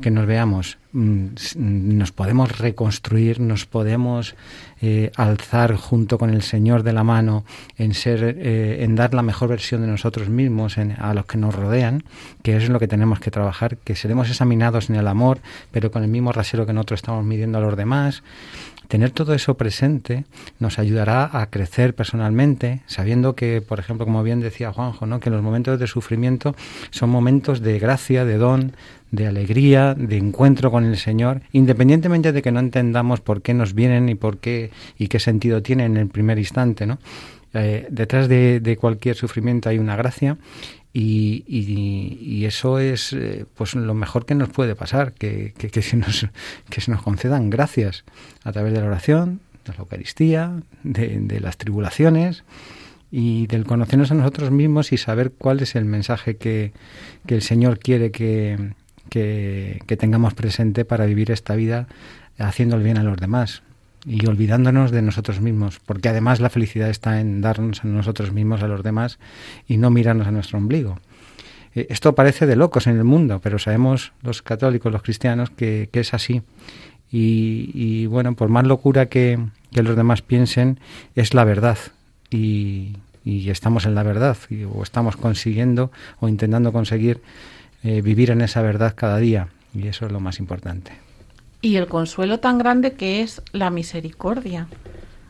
[0.00, 4.34] que nos veamos, mm, nos podemos reconstruir, nos podemos
[4.80, 7.44] eh, alzar junto con el Señor de la mano
[7.78, 11.54] en ser, eh, en dar la mejor versión de nosotros mismos a los que nos
[11.54, 12.04] rodean,
[12.42, 15.38] que es lo que tenemos que trabajar, que seremos examinados en el amor,
[15.70, 18.22] pero con el mismo rasero que nosotros estamos midiendo a los demás,
[18.88, 20.24] Tener todo eso presente
[20.58, 25.20] nos ayudará a crecer personalmente, sabiendo que, por ejemplo, como bien decía Juanjo, ¿no?
[25.20, 26.54] que los momentos de sufrimiento
[26.90, 28.76] son momentos de gracia, de don,
[29.10, 33.74] de alegría, de encuentro con el Señor, independientemente de que no entendamos por qué nos
[33.74, 36.98] vienen y por qué y qué sentido tienen en el primer instante, ¿no?
[37.56, 40.38] Eh, detrás de, de, cualquier sufrimiento hay una gracia
[40.96, 46.28] y, eso es eh, pues lo mejor que nos puede pasar, que, que, se nos,
[46.70, 48.04] que se nos concedan gracias
[48.44, 52.44] a través de la oración, de la Eucaristía, de, las tribulaciones
[53.10, 56.72] y del conocernos a nosotros mismos y saber cuál es el mensaje que,
[57.26, 58.74] el Señor quiere que,
[59.10, 61.88] que tengamos presente para vivir esta vida
[62.38, 63.62] haciendo el bien a los demás
[64.06, 68.62] y olvidándonos de nosotros mismos, porque además la felicidad está en darnos a nosotros mismos,
[68.62, 69.18] a los demás,
[69.66, 70.98] y no mirarnos a nuestro ombligo.
[71.74, 75.88] Eh, esto parece de locos en el mundo, pero sabemos los católicos, los cristianos, que,
[75.92, 76.42] es así.
[77.16, 79.38] Y, bueno, por más locura que,
[79.72, 80.80] los demás piensen,
[81.14, 81.78] es la verdad.
[82.30, 84.36] Y, estamos en la verdad,
[84.74, 85.90] o estamos consiguiendo
[86.20, 87.22] o intentando conseguir
[87.82, 89.48] eh, vivir en esa verdad cada día.
[89.72, 91.03] Y eso es lo más importante
[91.64, 94.68] y el consuelo tan grande que es la misericordia.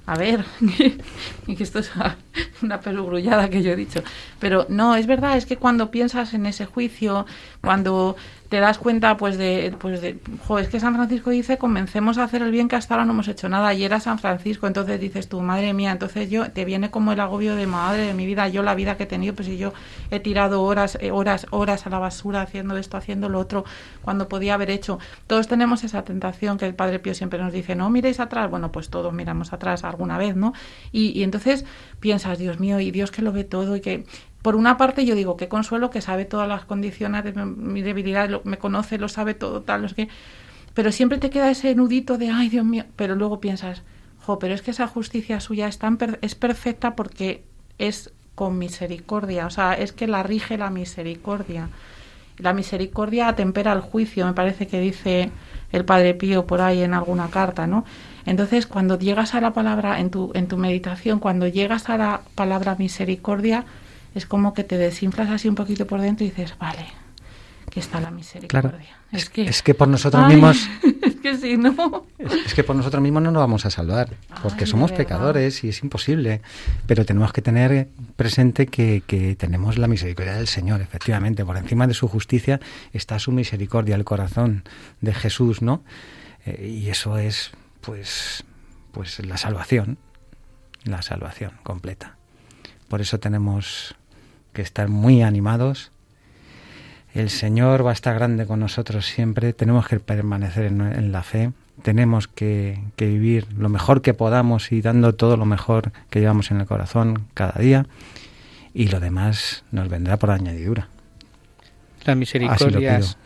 [0.04, 0.44] A ver,
[1.46, 1.92] que esto es
[2.62, 4.02] una perugrullada que yo he dicho,
[4.40, 7.24] pero no, es verdad, es que cuando piensas en ese juicio,
[7.60, 8.16] cuando
[8.54, 12.22] te das cuenta pues de, pues de, jo, es que San Francisco dice, comencemos a
[12.22, 15.00] hacer el bien que hasta ahora no hemos hecho nada, y era San Francisco, entonces
[15.00, 18.26] dices tú, madre mía, entonces yo, te viene como el agobio de madre de mi
[18.26, 19.72] vida, yo la vida que he tenido, pues si yo
[20.12, 23.64] he tirado horas, eh, horas, horas a la basura haciendo esto, haciendo lo otro,
[24.02, 27.74] cuando podía haber hecho, todos tenemos esa tentación que el Padre Pío siempre nos dice,
[27.74, 30.52] no miréis atrás, bueno, pues todos miramos atrás alguna vez, ¿no?
[30.92, 31.64] Y, y entonces
[31.98, 34.04] piensas, Dios mío, y Dios que lo ve todo y que
[34.44, 38.28] por una parte yo digo, qué consuelo que sabe todas las condiciones de mi debilidad,
[38.44, 40.10] me conoce, lo sabe todo, tal, no qué.
[40.74, 43.84] Pero siempre te queda ese nudito de, ay Dios mío, pero luego piensas,
[44.20, 47.42] jo, pero es que esa justicia suya es, tan es perfecta porque
[47.78, 51.70] es con misericordia, o sea, es que la rige la misericordia.
[52.36, 55.30] La misericordia atempera el juicio, me parece que dice
[55.72, 57.86] el Padre Pío por ahí en alguna carta, ¿no?
[58.26, 62.20] Entonces, cuando llegas a la palabra, en tu, en tu meditación, cuando llegas a la
[62.34, 63.64] palabra misericordia,
[64.14, 66.86] es como que te desinflas así un poquito por dentro y dices, vale,
[67.70, 68.70] que está la misericordia.
[68.70, 68.78] Claro.
[69.10, 70.68] Es, que, Es que por nosotros Ay, mismos
[71.02, 74.10] es que si no, Es, es que por nosotros mismos no nos vamos a salvar,
[74.42, 76.40] porque Ay, somos pecadores y es imposible.
[76.86, 81.44] Pero tenemos que tener presente que, que tenemos la misericordia del Señor, efectivamente.
[81.44, 82.60] Por encima de su justicia
[82.92, 84.62] está su misericordia, el corazón
[85.00, 85.82] de Jesús, ¿no?
[86.46, 87.50] Eh, y eso es,
[87.80, 88.44] pues,
[88.92, 89.98] pues la salvación,
[90.84, 92.18] la salvación completa.
[92.88, 93.96] Por eso tenemos
[94.54, 95.90] que estar muy animados.
[97.12, 99.52] El Señor va a estar grande con nosotros siempre.
[99.52, 101.52] Tenemos que permanecer en, en la fe.
[101.82, 106.50] Tenemos que, que vivir lo mejor que podamos y dando todo lo mejor que llevamos
[106.50, 107.86] en el corazón cada día.
[108.72, 110.88] Y lo demás nos vendrá por añadidura.
[112.04, 113.16] Las misericordias,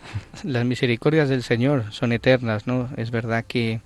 [0.44, 2.88] las misericordias del Señor son eternas, ¿no?
[2.96, 3.80] Es verdad que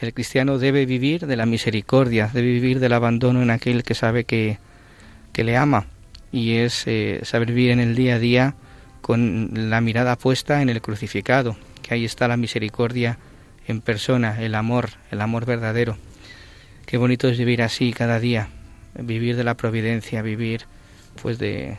[0.00, 4.24] el cristiano debe vivir de la misericordia, debe vivir del abandono en aquel que sabe
[4.24, 4.58] que,
[5.32, 5.86] que le ama
[6.32, 8.54] y es eh, saber vivir en el día a día
[9.00, 13.18] con la mirada puesta en el crucificado, que ahí está la misericordia
[13.66, 15.96] en persona, el amor, el amor verdadero.
[16.86, 18.48] Qué bonito es vivir así cada día,
[18.98, 20.66] vivir de la providencia, vivir
[21.22, 21.78] pues de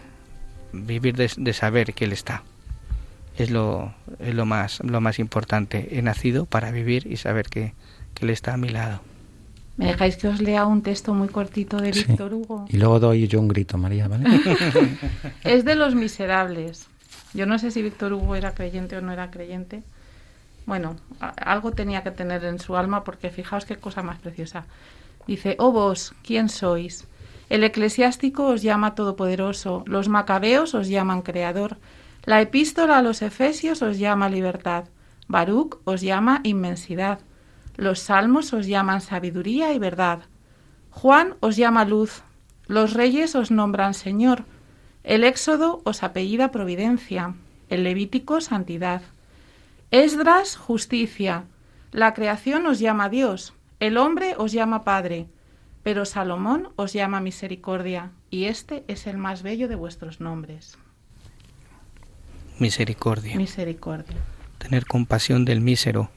[0.73, 2.43] vivir de, de saber que él está.
[3.37, 5.89] Es lo, es lo más lo más importante.
[5.91, 7.73] He nacido para vivir y saber que,
[8.13, 9.01] que él está a mi lado.
[9.81, 12.05] ¿Me dejáis que os lea un texto muy cortito de Sí.
[12.07, 12.65] Víctor Hugo?
[12.69, 14.25] Y luego doy yo un grito, María, ¿vale?
[15.43, 16.87] Es de los miserables.
[17.33, 19.83] Yo no sé si Víctor Hugo era creyente o no era creyente.
[20.65, 24.65] Bueno, algo tenía que tener en su alma porque fijaos qué cosa más preciosa.
[25.27, 27.07] Dice, oh vos, ¿quién sois?
[27.49, 31.77] El eclesiástico os llama todopoderoso, los macabeos os llaman creador,
[32.23, 34.85] la epístola a los efesios os llama libertad,
[35.27, 37.19] Baruch os llama inmensidad,
[37.81, 40.19] los salmos os llaman sabiduría y verdad,
[40.91, 42.21] Juan os llama luz,
[42.67, 44.45] los reyes os nombran Señor,
[45.03, 47.33] el Éxodo os apellida providencia,
[47.69, 49.01] el Levítico santidad,
[49.89, 51.45] Esdras justicia,
[51.91, 55.25] la creación os llama Dios, el hombre os llama Padre,
[55.81, 60.77] pero Salomón os llama misericordia, y este es el más bello de vuestros nombres.
[62.59, 63.35] Misericordia.
[63.37, 64.17] Misericordia.
[64.59, 66.11] Tener compasión del mísero.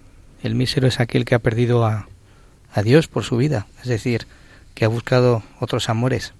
[0.44, 2.06] El mísero es aquel que ha perdido a,
[2.72, 4.26] a Dios por su vida, es decir,
[4.74, 6.34] que ha buscado otros amores.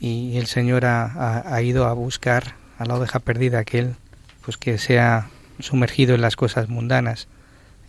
[0.00, 3.96] Y el Señor ha, ha- ha ido a buscar a la oveja perdida, aquel
[4.42, 7.26] pues que se ha sumergido en las cosas mundanas,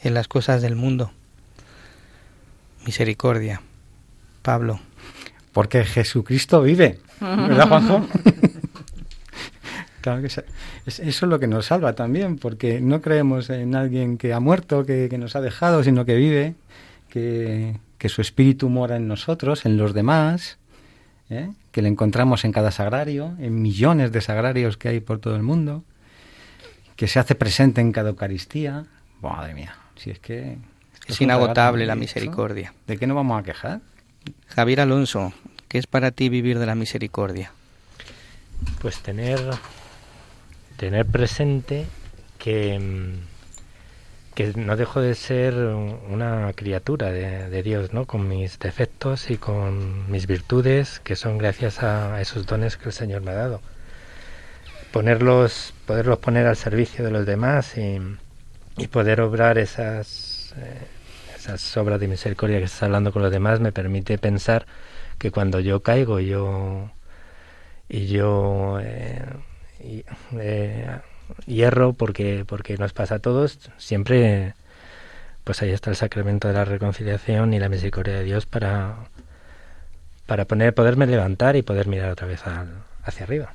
[0.01, 1.12] en las cosas del mundo.
[2.86, 3.62] Misericordia.
[4.41, 4.79] Pablo.
[5.51, 6.99] Porque Jesucristo vive.
[7.19, 8.08] ¿Verdad, Juanjo?
[10.09, 10.43] Claro que es-
[10.85, 14.39] es- eso es lo que nos salva también, porque no creemos en alguien que ha
[14.39, 16.55] muerto, que, que nos ha dejado, sino que vive,
[17.09, 20.57] que, que su espíritu mora en nosotros, en los demás,
[21.29, 21.49] ¿eh?
[21.71, 25.43] que le encontramos en cada sagrario, en millones de sagrarios que hay por todo el
[25.43, 25.83] mundo,
[26.95, 28.85] que se hace presente en cada Eucaristía.
[29.21, 30.57] Madre mía, si es que...
[31.07, 32.73] Es inagotable la misericordia.
[32.85, 33.81] ¿De qué nos vamos a quejar?
[34.47, 35.33] Javier Alonso,
[35.67, 37.51] ¿qué es para ti vivir de la misericordia?
[38.81, 39.39] Pues tener,
[40.79, 41.85] tener presente
[42.37, 48.05] que, mm, que no dejo de ser una criatura de, de Dios, ¿no?
[48.05, 52.93] Con mis defectos y con mis virtudes, que son gracias a esos dones que el
[52.93, 53.61] Señor me ha dado.
[54.93, 57.99] Ponerlos, poderlos poner al servicio de los demás y,
[58.77, 60.87] y poder obrar esas, eh,
[61.37, 64.65] esas obras de misericordia que estás hablando con los demás me permite pensar
[65.17, 66.89] que cuando yo caigo, yo
[67.89, 69.25] y yo eh,
[69.79, 70.99] eh,
[71.45, 74.53] hierro porque porque nos pasa a todos siempre
[75.43, 78.95] pues ahí está el sacramento de la reconciliación y la misericordia de Dios para
[80.25, 83.53] para poner poderme levantar y poder mirar otra vez al- hacia arriba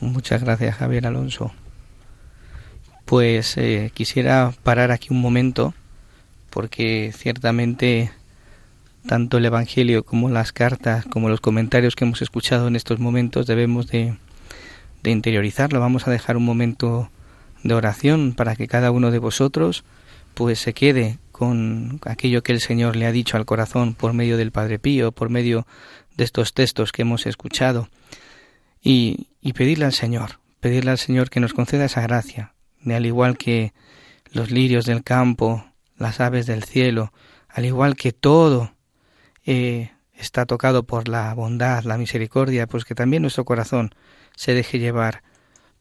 [0.00, 1.52] Muchas gracias, Javier Alonso.
[3.04, 5.74] Pues eh, quisiera parar aquí un momento
[6.48, 8.10] porque ciertamente
[9.06, 13.46] tanto el Evangelio como las cartas, como los comentarios que hemos escuchado en estos momentos
[13.46, 14.16] debemos de,
[15.02, 15.80] de interiorizarlo.
[15.80, 17.10] Vamos a dejar un momento
[17.62, 19.84] de oración para que cada uno de vosotros
[20.34, 24.36] pues se quede con aquello que el Señor le ha dicho al corazón por medio
[24.36, 25.66] del Padre Pío, por medio
[26.16, 27.88] de estos textos que hemos escuchado
[28.82, 32.54] y, y pedirle al Señor, pedirle al Señor que nos conceda esa gracia,
[32.86, 33.72] al igual que
[34.32, 35.64] los lirios del campo,
[35.96, 37.12] las aves del cielo,
[37.48, 38.72] al igual que todo
[39.44, 43.90] eh, está tocado por la bondad, la misericordia, pues que también nuestro corazón
[44.36, 45.22] se deje llevar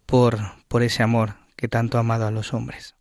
[0.05, 2.95] por, por ese amor que tanto ha amado a los hombres.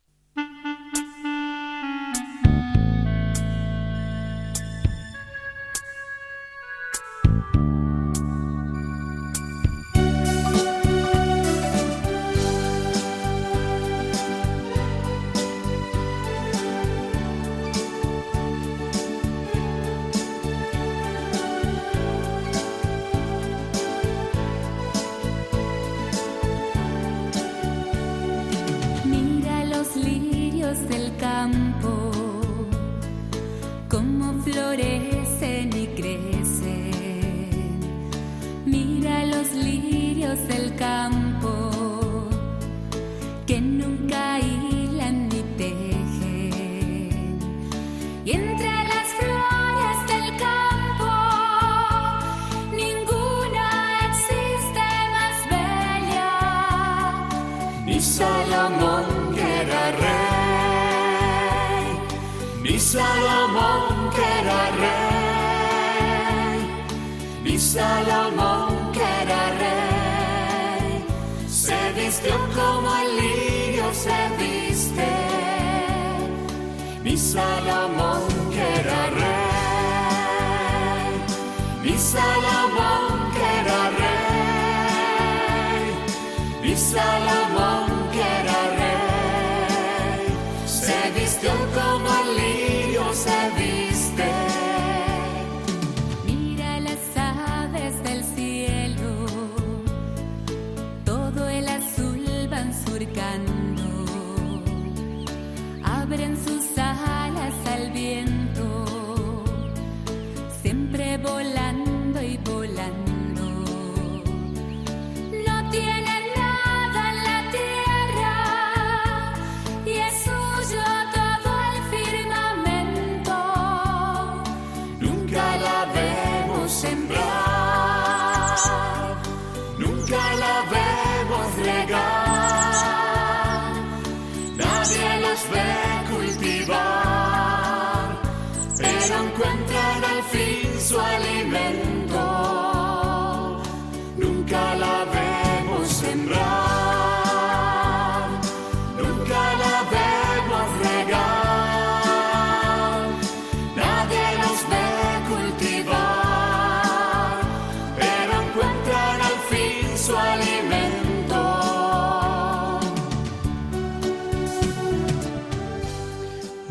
[62.91, 66.59] Salomón que era rey,
[67.45, 71.05] ni Salomón que era rey,
[71.47, 75.11] se vistió como el lirio se viste,
[77.05, 81.13] ni Salomón que era rey,
[81.85, 82.58] ni Salomón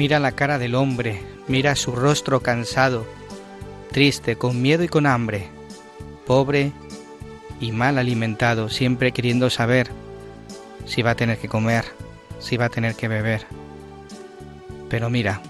[0.08, 3.06] Mira la cara del hombre, mira su rostro cansado,
[3.92, 5.50] triste, con miedo y con hambre,
[6.26, 6.72] pobre
[7.60, 9.90] y mal alimentado, siempre queriendo saber
[10.86, 11.84] si va a tener que comer,
[12.40, 13.48] si va a tener que beber.
[14.90, 15.42] Pero mira,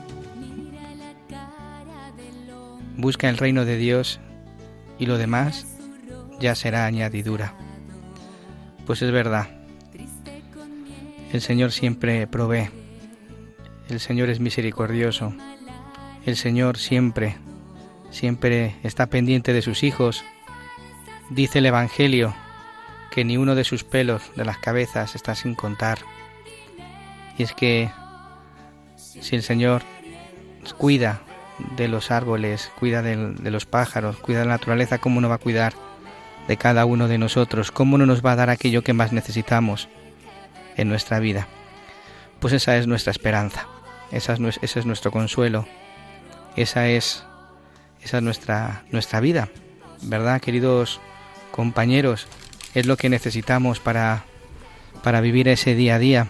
[2.95, 4.19] busca el reino de Dios
[4.97, 5.67] y lo demás
[6.39, 7.53] ya será añadidura.
[8.87, 9.49] Pues es verdad,
[11.31, 12.86] el Señor siempre provee.
[13.89, 15.33] El Señor es misericordioso.
[16.25, 17.37] El Señor siempre,
[18.11, 20.25] siempre está pendiente de sus hijos.
[21.29, 22.35] Dice el Evangelio
[23.11, 25.99] que ni uno de sus pelos de las cabezas está sin contar.
[27.37, 27.89] Y es que
[28.97, 29.83] si el Señor
[30.77, 31.21] cuida
[31.75, 35.39] de los árboles, cuida de, los pájaros, cuida de la naturaleza, ¿cómo no va a
[35.39, 35.73] cuidar
[36.47, 37.71] de cada uno de nosotros?
[37.71, 39.87] ¿Cómo no nos va a dar aquello que más necesitamos
[40.75, 41.47] en nuestra vida?
[42.39, 43.67] Pues esa es nuestra esperanza,
[44.11, 45.67] esa es, ese es nuestro consuelo,
[46.55, 47.25] esa es,
[48.01, 49.49] esa es nuestra, nuestra vida,
[50.03, 50.99] ¿verdad, queridos
[51.51, 52.27] compañeros?
[52.73, 54.23] Es lo que necesitamos para,
[55.03, 56.27] para vivir ese día a día,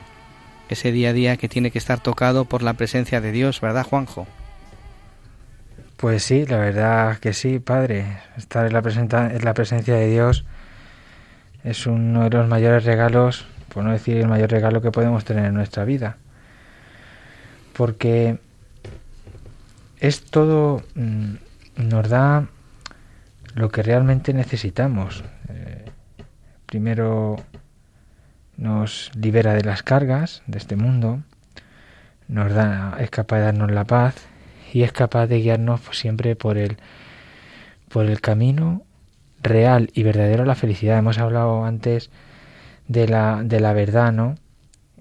[0.69, 3.86] ese día a día que tiene que estar tocado por la presencia de Dios, ¿verdad,
[3.86, 4.28] Juanjo?
[5.97, 8.05] Pues sí, la verdad que sí, Padre.
[8.38, 10.45] Estar en la, presenta- en la presencia de Dios
[11.63, 15.45] es uno de los mayores regalos, por no decir el mayor regalo que podemos tener
[15.45, 16.17] en nuestra vida.
[17.78, 18.39] Porque
[19.99, 21.36] es todo, mm,
[21.78, 22.47] nos da
[23.55, 25.23] lo que realmente necesitamos.
[25.49, 25.86] Eh,
[26.65, 27.38] primero
[28.57, 31.21] nos libera de las cargas de este mundo,
[32.28, 34.15] nos da, es capaz de darnos la paz
[34.73, 36.78] y es capaz de guiarnos pues, siempre por el
[37.89, 38.84] por el camino
[39.41, 40.97] real y verdadero a la felicidad.
[40.97, 42.09] Hemos hablado antes
[42.88, 44.36] de la, de la verdad, ¿no?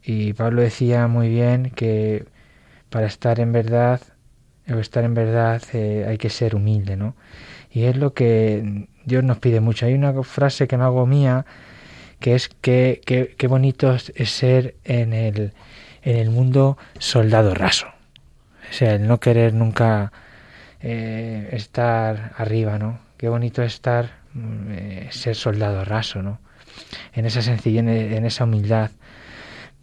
[0.03, 2.27] Y Pablo decía muy bien que
[2.91, 4.01] para estar en verdad,
[4.69, 7.15] o estar en verdad eh, hay que ser humilde, ¿no?
[7.71, 9.87] Y es lo que Dios nos pide mucho.
[9.87, 11.45] Hay una frase que me hago mía,
[12.21, 15.53] que es que, que, qué bonito es ser en el,
[16.03, 17.89] en el mundo soldado raso.
[18.71, 20.13] O sea, el no querer nunca
[20.81, 22.99] eh, estar arriba, ¿no?
[23.17, 26.39] Qué bonito es estar, mm, eh, ser soldado raso, ¿no?
[27.13, 28.91] En esa sencillez, en, en esa humildad.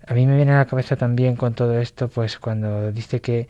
[0.07, 3.47] A mí me viene a la cabeza también con todo esto, pues cuando dice que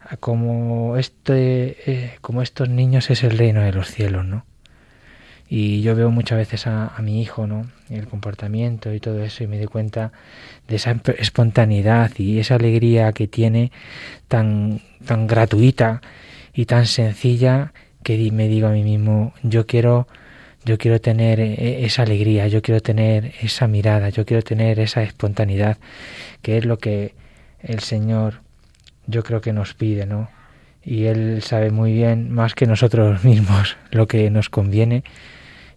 [0.00, 4.44] ah, como este, eh, como estos niños es el reino de los cielos, ¿no?
[5.48, 7.66] Y yo veo muchas veces a, a mi hijo, ¿no?
[7.88, 10.12] El comportamiento y todo eso, y me doy cuenta
[10.68, 13.72] de esa esp- espontaneidad y esa alegría que tiene
[14.28, 16.02] tan, tan gratuita
[16.54, 17.72] y tan sencilla
[18.04, 20.06] que me digo a mí mismo, yo quiero,
[20.64, 25.02] yo quiero tener eh, esa alegría, yo quiero tener esa mirada, yo quiero tener esa
[25.02, 25.78] espontaneidad,
[26.42, 27.14] que es lo que
[27.60, 28.40] el Señor
[29.06, 30.28] yo creo que nos pide, ¿no?
[30.84, 35.04] Y Él sabe muy bien, más que nosotros mismos, lo que nos conviene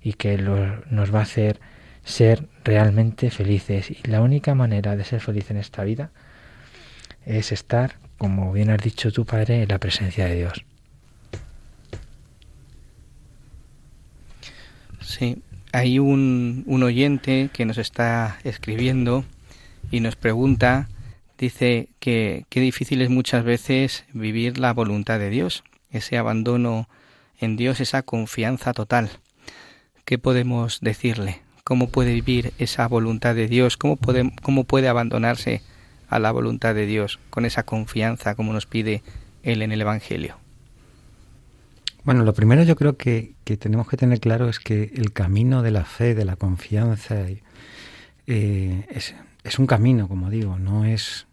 [0.02, 1.60] y que lo- nos va a hacer
[2.06, 3.90] ser realmente felices.
[3.92, 6.12] Y la única manera de ser feliz en esta vida
[7.26, 10.66] es estar, como bien has dicho tu Padre, en la presencia de Dios.
[15.14, 15.44] Sí,
[15.74, 19.24] hay un, un oyente que nos está escribiendo
[19.92, 20.90] y nos pregunta,
[21.38, 26.90] dice que qué difícil es muchas veces vivir la voluntad de Dios, ese abandono
[27.40, 29.12] en Dios, esa confianza total.
[30.04, 31.42] ¿Qué podemos decirle?
[31.64, 33.78] ¿Cómo puede vivir esa voluntad de Dios?
[33.78, 35.62] ¿Cómo puede, cómo puede abandonarse
[36.10, 39.04] a la voluntad de Dios con esa confianza como nos pide
[39.44, 40.43] Él en el Evangelio?
[42.04, 45.62] Bueno, lo primero yo creo que, que tenemos que tener claro es que el camino
[45.62, 47.16] de la fe, de la confianza,
[48.28, 51.28] eh, es, es un camino, como digo, no es...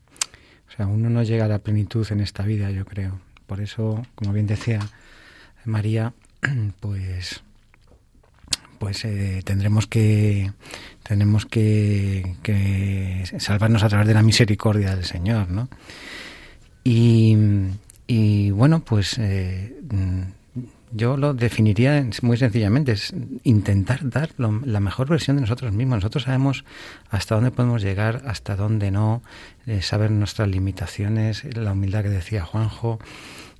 [0.69, 3.21] O sea, uno no llega a la plenitud en esta vida, yo creo.
[3.49, 4.79] Por eso, como bien decía
[5.65, 6.15] María,
[6.81, 7.43] pues
[8.79, 10.53] pues eh, tendremos que
[11.03, 15.69] tenemos que, que salvarnos a través de la misericordia del Señor, ¿no?
[16.83, 17.37] Y,
[18.07, 19.77] y bueno, pues eh,
[20.93, 23.15] yo lo definiría muy sencillamente, es
[23.45, 25.97] intentar dar lo, la mejor versión de nosotros mismos.
[25.97, 26.65] Nosotros sabemos
[27.11, 29.23] hasta dónde podemos llegar, hasta dónde no,
[29.67, 32.99] eh, saber nuestras limitaciones, la humildad que decía Juanjo,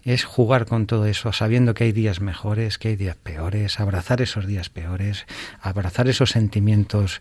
[0.05, 4.23] es jugar con todo eso, sabiendo que hay días mejores, que hay días peores, abrazar
[4.23, 5.27] esos días peores,
[5.61, 7.21] abrazar esos sentimientos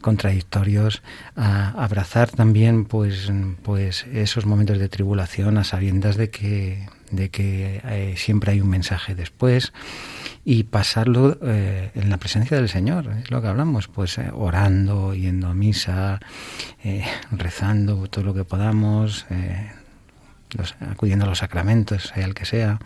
[0.00, 1.02] contradictorios,
[1.36, 3.30] a abrazar también pues,
[3.62, 8.68] pues esos momentos de tribulación a sabiendas de que, de que eh, siempre hay un
[8.68, 9.72] mensaje después
[10.44, 15.14] y pasarlo eh, en la presencia del Señor, es lo que hablamos, pues eh, orando,
[15.14, 16.20] yendo a misa,
[17.32, 19.26] rezando todo lo que podamos,
[20.80, 22.78] acudiendo a los sacramentos, sea el que sea.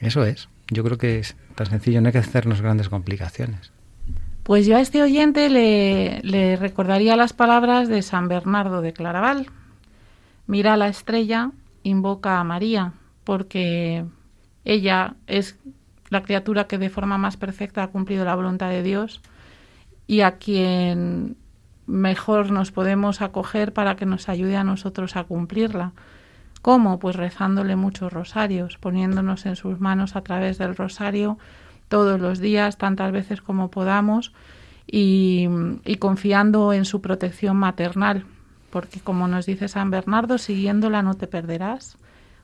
[0.00, 0.48] Eso es.
[0.68, 3.72] Yo creo que es tan sencillo, no hay que hacernos grandes complicaciones.
[4.42, 9.46] Pues yo a este oyente le, le recordaría las palabras de San Bernardo de Claraval.
[10.46, 11.50] Mira la estrella,
[11.82, 12.92] invoca a María,
[13.24, 14.04] porque
[14.64, 15.56] ella es
[16.08, 19.20] la criatura que de forma más perfecta ha cumplido la voluntad de Dios
[20.06, 21.36] y a quien
[21.86, 25.92] mejor nos podemos acoger para que nos ayude a nosotros a cumplirla.
[26.62, 26.98] ¿Cómo?
[26.98, 31.38] Pues rezándole muchos rosarios, poniéndonos en sus manos a través del rosario
[31.88, 34.32] todos los días, tantas veces como podamos,
[34.86, 35.48] y,
[35.98, 38.26] confiando en su protección maternal,
[38.70, 41.96] porque como nos dice San Bernardo, siguiéndola no te perderás,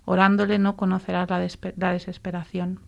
[0.04, 1.46] orándole no conocerás la,
[1.76, 2.80] la desesperación.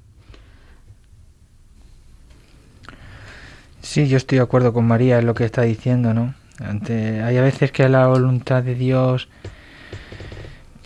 [3.80, 6.34] Sí, yo estoy de acuerdo con María en lo que está diciendo, ¿no?
[6.60, 9.28] Hay a veces que la voluntad de Dios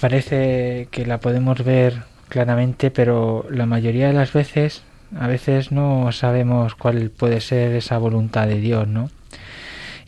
[0.02, 4.82] parece que la podemos ver claramente, pero la mayoría de las veces,
[5.16, 9.10] a veces no sabemos cuál puede ser esa voluntad de Dios, ¿no?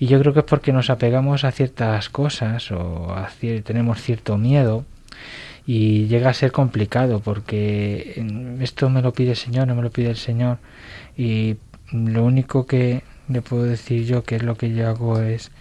[0.01, 3.30] Y yo creo que es porque nos apegamos a ciertas cosas o a
[3.62, 4.84] tenemos cierto miedo
[5.64, 8.20] y llega a ser complicado porque
[8.59, 10.59] esto me lo pide el Señor, no me lo pide el Señor
[11.16, 11.55] y
[11.92, 15.53] lo único que le puedo decir yo que es lo que yo hago es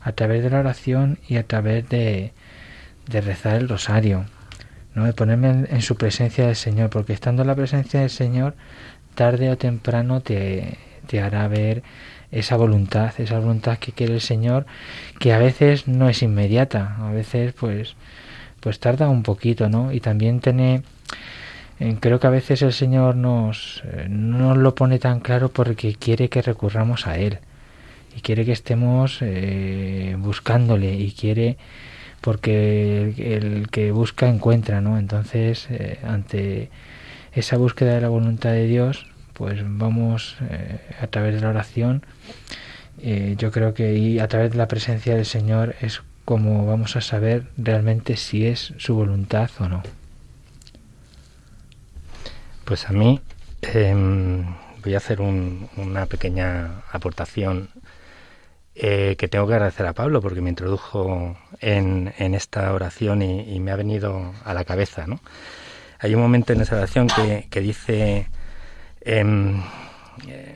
[0.00, 2.32] a través de la oración y a través de,
[3.06, 4.24] de rezar el rosario,
[4.94, 5.04] ¿no?
[5.04, 8.54] de ponerme en, en, su presencia del Señor, porque estando en la presencia del Señor,
[9.14, 11.82] tarde o temprano te, te hará ver
[12.30, 14.66] esa voluntad, esa voluntad que quiere el Señor,
[15.18, 17.94] que a veces no es inmediata, a veces pues
[18.60, 19.92] pues tarda un poquito, ¿no?
[19.92, 20.82] Y también tiene
[21.80, 25.94] eh, creo que a veces el Señor nos eh, no lo pone tan claro porque
[25.94, 27.38] quiere que recurramos a él
[28.16, 31.56] y quiere que estemos eh, buscándole y quiere
[32.22, 34.98] porque el, que busca encuentra, ¿no?
[34.98, 36.70] Entonces, eh, ante
[37.34, 42.02] esa búsqueda de la voluntad de Dios, pues vamos eh, a través de la oración,
[43.02, 46.94] eh, yo creo que y a través de la presencia del Señor es como vamos
[46.96, 49.82] a saber realmente si es su voluntad o no.
[52.64, 53.20] Pues a mí
[53.62, 54.44] eh,
[54.84, 57.68] voy a hacer un, una pequeña aportación
[58.74, 63.60] eh, que tengo que agradecer a Pablo porque me introdujo en, en esta oración y,
[63.60, 65.06] me ha venido a la cabeza.
[65.06, 65.20] ¿no?
[65.98, 68.28] Hay un momento en esa oración que, que dice,
[70.28, 70.54] eh,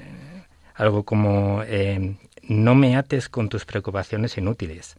[0.74, 4.96] algo como eh, no me ates con tus preocupaciones inútiles.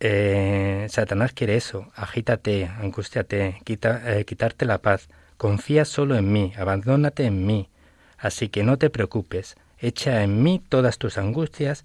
[0.00, 7.24] Eh, Satanás quiere eso, agítate, angustiate, quita, quitarte la paz, confía solo en mí, abandónate
[7.24, 7.70] en mí,
[8.18, 11.84] así que no te preocupes, echa en mí todas tus angustias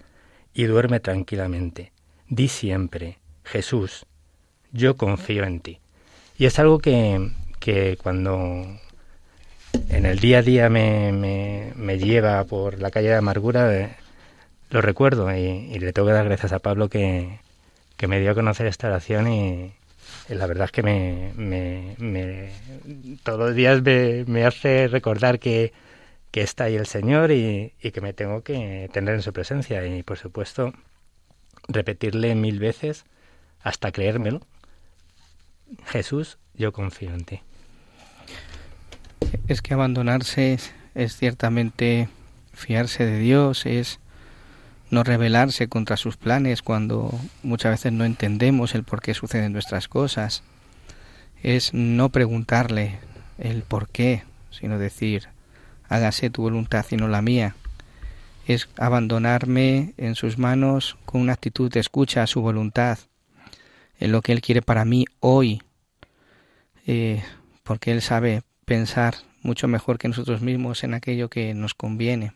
[0.54, 1.92] y duerme tranquilamente.
[2.28, 4.06] Di siempre, Jesús,
[4.72, 5.80] yo confío en ti.
[6.38, 8.64] Y es algo que, que cuando
[9.88, 13.96] en el día a día me, me, me lleva por la calle de amargura, eh,
[14.70, 17.40] lo recuerdo y, le tengo que dar gracias a Pablo que,
[17.96, 19.72] que me dio a conocer esta oración y,
[20.28, 22.50] la verdad es que me, me,
[23.24, 25.72] todos los días me hace recordar que,
[26.30, 30.02] que está ahí el Señor y, que me tengo que tener en su presencia y
[30.02, 30.72] por supuesto
[31.68, 33.04] repetirle mil veces
[33.62, 34.40] hasta creérmelo.
[35.86, 37.40] Jesús, yo confío en ti.
[39.48, 42.08] Es que abandonarse es, es ciertamente
[42.52, 44.00] fiarse de Dios, es
[44.90, 47.12] no rebelarse contra sus planes cuando
[47.42, 50.42] muchas veces no entendemos el por qué suceden nuestras cosas.
[51.42, 52.98] Es no preguntarle
[53.38, 55.28] el por qué, sino decir,
[55.90, 57.56] hágase tu voluntad y no la mía.
[58.46, 62.98] Es abandonarme en sus manos con una actitud de escucha a su voluntad,
[63.98, 65.62] en lo que Él quiere para mí hoy,
[66.86, 67.22] eh,
[67.64, 72.32] porque Él sabe pensar mucho mejor que nosotros mismos en aquello que nos conviene.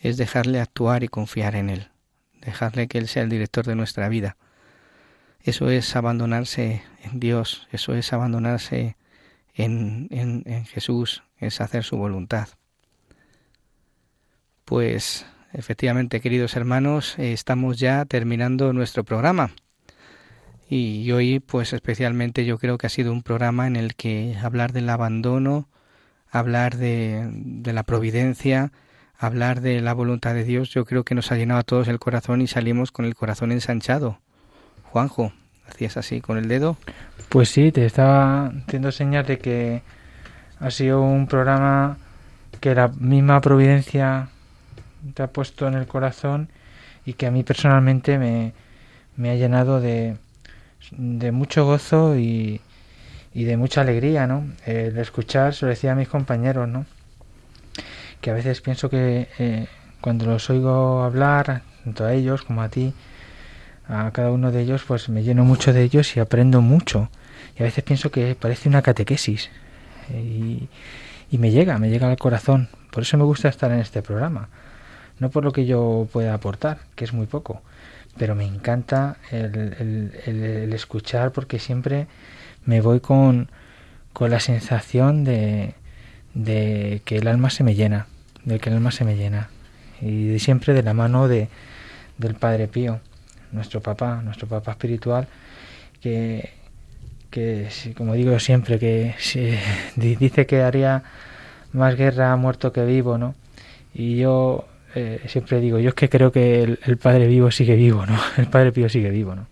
[0.00, 1.88] Es dejarle actuar y confiar en Él,
[2.40, 4.36] dejarle que Él sea el director de nuestra vida.
[5.40, 8.96] Eso es abandonarse en Dios, eso es abandonarse
[9.54, 12.48] en, Jesús, es hacer su voluntad.
[14.64, 19.50] Pues efectivamente, queridos hermanos, eh, estamos ya terminando nuestro programa.
[20.68, 24.72] Y hoy, pues especialmente yo creo que ha sido un programa en el que hablar
[24.72, 25.68] del abandono,
[26.30, 28.72] hablar de, de la providencia,
[29.18, 31.98] hablar de la voluntad de Dios, yo creo que nos ha llenado a todos el
[31.98, 34.18] corazón y salimos con el corazón ensanchado.
[34.84, 35.32] Juanjo,
[35.68, 36.76] hacías así con el dedo.
[37.28, 39.82] Pues sí, te estaba haciendo señas de que
[40.60, 41.98] ha sido un programa
[42.60, 44.28] que la misma providencia
[45.14, 46.48] te ha puesto en el corazón
[47.04, 48.52] y que a mí personalmente me,
[49.16, 50.16] me ha llenado de,
[50.92, 52.60] de mucho gozo y,
[53.34, 54.46] y de mucha alegría, ¿no?
[54.66, 56.86] El escuchar, se lo decía a mis compañeros, ¿no?
[58.20, 59.66] Que a veces pienso que eh,
[60.00, 62.94] cuando los oigo hablar, tanto a ellos como a ti,
[63.88, 67.08] a cada uno de ellos, pues me lleno mucho de ellos y aprendo mucho.
[67.58, 69.50] Y a veces pienso que parece una catequesis.
[70.10, 70.68] Y,
[71.30, 72.68] y me llega, me llega al corazón.
[72.90, 74.48] Por eso me gusta estar en este programa.
[75.18, 77.62] No por lo que yo pueda aportar, que es muy poco,
[78.16, 82.06] pero me encanta el, el- escuchar porque siempre
[82.64, 83.48] me voy con,
[84.12, 85.74] con la sensación de,
[86.34, 88.06] de que el alma se me llena,
[88.44, 89.48] de que el alma se me llena.
[90.00, 91.48] Y siempre de la mano de,
[92.18, 93.00] del Padre Pío,
[93.52, 95.28] nuestro papá, nuestro papá espiritual,
[96.00, 96.50] que,
[97.30, 99.54] que como digo siempre, que sí,
[99.96, 101.02] di- dice que haría
[101.72, 103.34] más guerra muerto que vivo, ¿no?
[103.94, 107.76] Y yo eh, siempre digo, yo es que creo que el, el Padre vivo sigue
[107.76, 108.18] vivo, ¿no?
[108.36, 109.46] El Padre Pío sigue vivo, ¿no?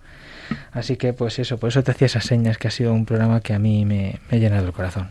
[0.72, 3.40] Así que pues eso, por eso te hacía esas señas, que ha sido un programa
[3.40, 5.10] que a mí me, me ha llenado el corazón.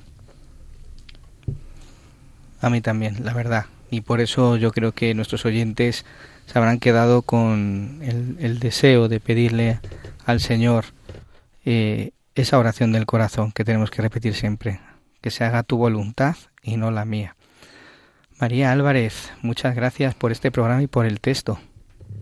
[2.61, 3.65] A mí también, la verdad.
[3.89, 6.05] Y por eso yo creo que nuestros oyentes
[6.51, 9.79] se habrán quedado con el, el deseo de pedirle
[10.25, 10.85] al Señor
[11.63, 14.79] eh, esa oración del corazón que tenemos que repetir siempre.
[15.21, 17.35] Que se haga tu voluntad y no la mía.
[18.39, 21.59] María Álvarez, muchas gracias por este programa y por el texto.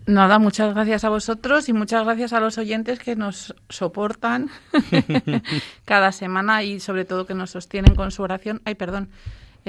[0.04, 4.50] Nada, muchas gracias a vosotros y muchas gracias a los oyentes que nos soportan
[5.86, 8.60] cada semana y sobre todo que nos sostienen con su oración.
[8.66, 9.08] Ay, perdón,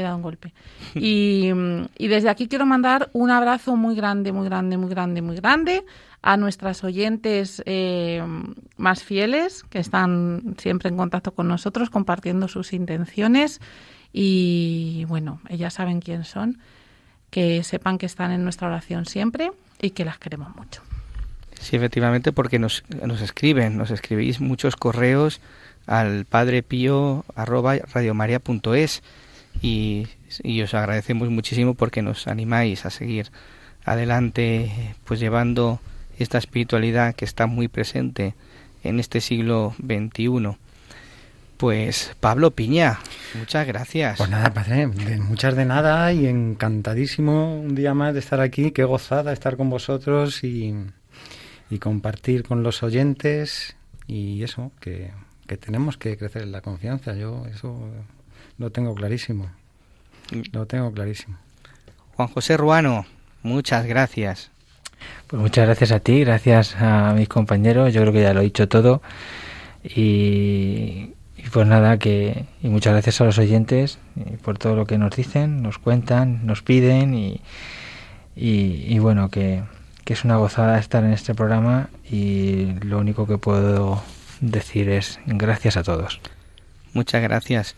[0.02, 0.54] he un golpe.
[0.96, 1.52] Y,
[1.98, 5.86] desde aquí quiero mandar un abrazo muy grande, muy grande, muy grande, muy grande
[6.22, 8.22] a nuestras oyentes eh,
[8.78, 13.62] más fieles que están siempre en contacto con nosotros, compartiendo sus intenciones
[14.12, 16.58] y bueno, ellas saben quién son,
[17.30, 20.82] que sepan que están en nuestra oración siempre y que las queremos mucho.
[21.60, 25.42] Sí, efectivamente, porque nos, nos escriben, nos escribís muchos correos
[25.86, 29.04] al padre pío arroba radiomaria.es
[29.62, 30.08] y,
[30.44, 33.32] y os agradecemos muchísimo porque nos animáis a seguir
[33.86, 34.72] adelante,
[35.06, 35.80] pues llevando
[36.20, 38.36] esta espiritualidad que está muy presente
[38.84, 40.58] en este siglo XXI.
[41.58, 43.00] Pues Pablo Piña,
[43.38, 44.18] muchas gracias.
[44.18, 48.72] Pues nada, padre, de- muchas de nada y encantadísimo un día más de estar aquí.
[48.72, 50.74] Qué gozada estar con vosotros y,
[51.70, 53.76] y compartir con los oyentes
[54.08, 55.12] y eso, que,
[55.48, 57.14] que tenemos que crecer en la confianza.
[57.14, 57.78] Yo eso
[58.60, 59.50] lo tengo clarísimo.
[60.52, 61.38] Lo tengo clarísimo.
[62.16, 63.06] Juan José Ruano,
[63.42, 64.52] muchas gracias.
[65.28, 68.44] Pues muchas gracias a ti, gracias a mis compañeros, yo creo que ya lo he
[68.44, 69.02] dicho todo.
[69.84, 74.86] Y, y pues nada, que y muchas gracias a los oyentes y por todo lo
[74.86, 77.40] que nos dicen, nos cuentan, nos piden y,
[78.36, 79.64] y, y bueno, que,
[80.04, 84.04] que es una gozada estar en este programa y lo único que puedo
[84.42, 86.20] decir es gracias a todos.
[86.94, 87.76] Muchas gracias.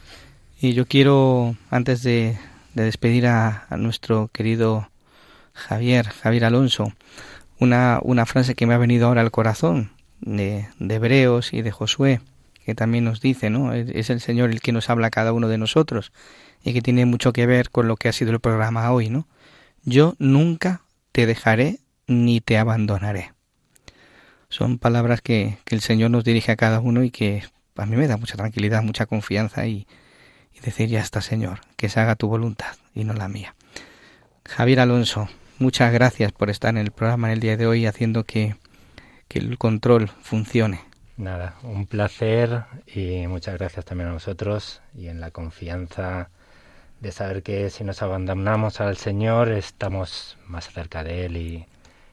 [0.63, 2.37] Y yo quiero, antes de,
[2.75, 4.91] de despedir a, a nuestro querido
[5.53, 6.93] Javier, Javier Alonso,
[7.59, 9.89] una, una frase que me ha venido ahora al corazón
[10.19, 12.21] de, de Hebreos y de Josué,
[12.63, 13.73] que también nos dice, ¿no?
[13.73, 16.11] Es, el Señor el que nos habla a cada uno de nosotros
[16.63, 19.27] y que tiene mucho que ver con lo que ha sido el programa hoy, ¿no?
[19.83, 23.33] Yo nunca te dejaré ni te abandonaré.
[24.49, 27.45] Son palabras que, que el Señor nos dirige a cada uno y que
[27.77, 29.87] a mí me da mucha tranquilidad, mucha confianza y,
[30.63, 33.55] decir ya está, Señor, que se haga tu voluntad y no la mía.
[34.45, 38.23] Javier Alonso, muchas gracias por estar en el programa en el día de hoy haciendo
[38.23, 38.55] que,
[39.27, 40.81] que el control funcione.
[41.17, 46.29] Nada, un placer y muchas gracias también a vosotros y en la confianza
[46.99, 51.65] de saber que si nos abandonamos al Señor estamos más cerca de Él y,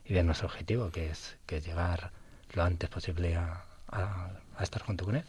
[0.05, 2.11] y de nuestro objetivo, que es, que es llegar
[2.55, 5.25] lo antes posible a, a, a estar junto con Él.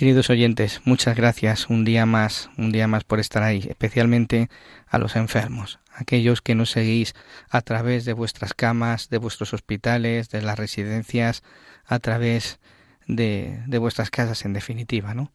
[0.00, 4.48] Queridos oyentes, muchas gracias un día más, un día más por estar ahí, especialmente
[4.86, 7.12] a los enfermos, aquellos que nos seguís
[7.50, 11.42] a través de vuestras camas, de vuestros hospitales, de las residencias,
[11.84, 12.60] a través
[13.08, 15.32] de, vuestras casas en definitiva, ¿no?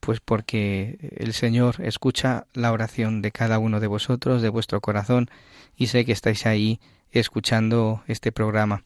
[0.00, 5.30] Pues porque el Señor escucha la oración de cada uno de vosotros, de vuestro corazón,
[5.76, 6.78] y sé que estáis ahí
[7.10, 8.84] escuchando este programa.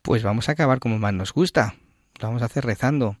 [0.00, 1.74] Pues vamos a acabar como más nos gusta,
[2.20, 3.16] lo vamos a hacer rezando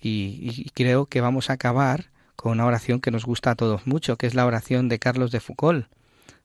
[0.00, 4.16] y, creo que vamos a acabar con una oración que nos gusta a todos mucho,
[4.16, 5.86] que es la oración de Carlos de Foucault.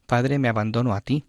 [0.05, 1.25] Padre, me abandono a ti.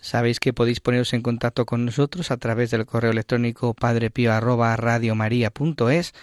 [0.00, 6.14] Sabéis que podéis poneros en contacto con nosotros a través del correo electrónico padrepío@radiomaria.es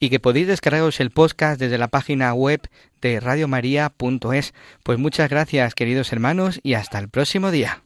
[0.00, 2.60] y que podéis descargaros el podcast desde la página web
[3.00, 4.52] de radiomaria.es.
[4.82, 7.83] Pues muchas gracias, queridos hermanos, y hasta el próximo día.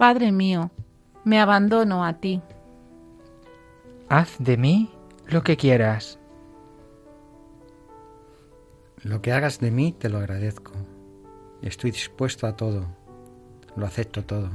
[0.00, 0.70] Padre mío,
[1.24, 2.40] me abandono a ti.
[4.08, 4.90] Haz de mí
[5.26, 6.18] lo que quieras.
[9.02, 10.72] Lo que hagas de mí te lo agradezco.
[11.60, 12.86] Estoy dispuesto a todo.
[13.76, 14.48] Lo acepto todo.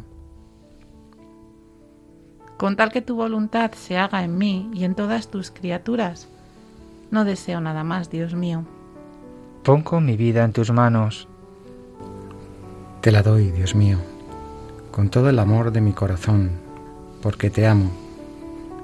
[2.57, 6.27] Con tal que tu voluntad se haga en mí y en todas tus criaturas,
[7.11, 8.65] no deseo nada más, Dios mío.
[9.63, 11.27] Pongo mi vida en tus manos.
[13.01, 13.99] Te la doy, Dios mío,
[14.95, 16.51] con todo el amor de mi corazón,
[17.21, 17.91] porque te amo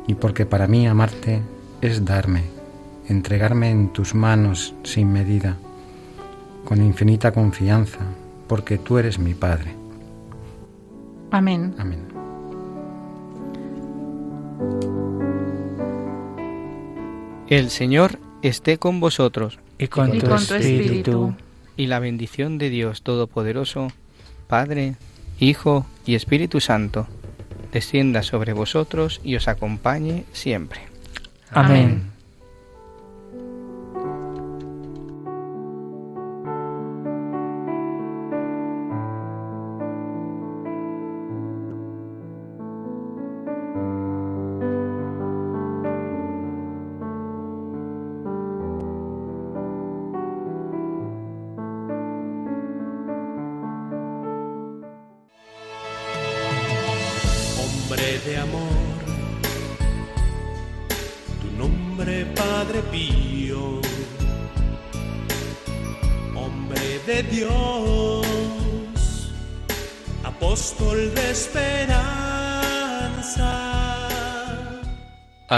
[0.07, 1.41] y porque para mí amarte
[1.79, 2.43] es darme,
[3.07, 5.55] entregarme en tus manos sin medida,
[6.65, 7.99] con infinita confianza,
[8.49, 9.73] porque tú eres mi Padre.
[11.31, 11.73] Amén.
[11.77, 12.01] Amén.
[17.47, 20.59] El Señor esté con vosotros Y con, Y tu, con tu espíritu.
[20.59, 21.35] espíritu.
[21.77, 23.87] y la bendición de Dios Todopoderoso,
[24.47, 24.95] Padre,
[25.41, 27.07] Hijo y Espíritu Santo,
[27.73, 30.81] descienda sobre vosotros y os acompañe siempre.
[31.49, 32.10] Amén.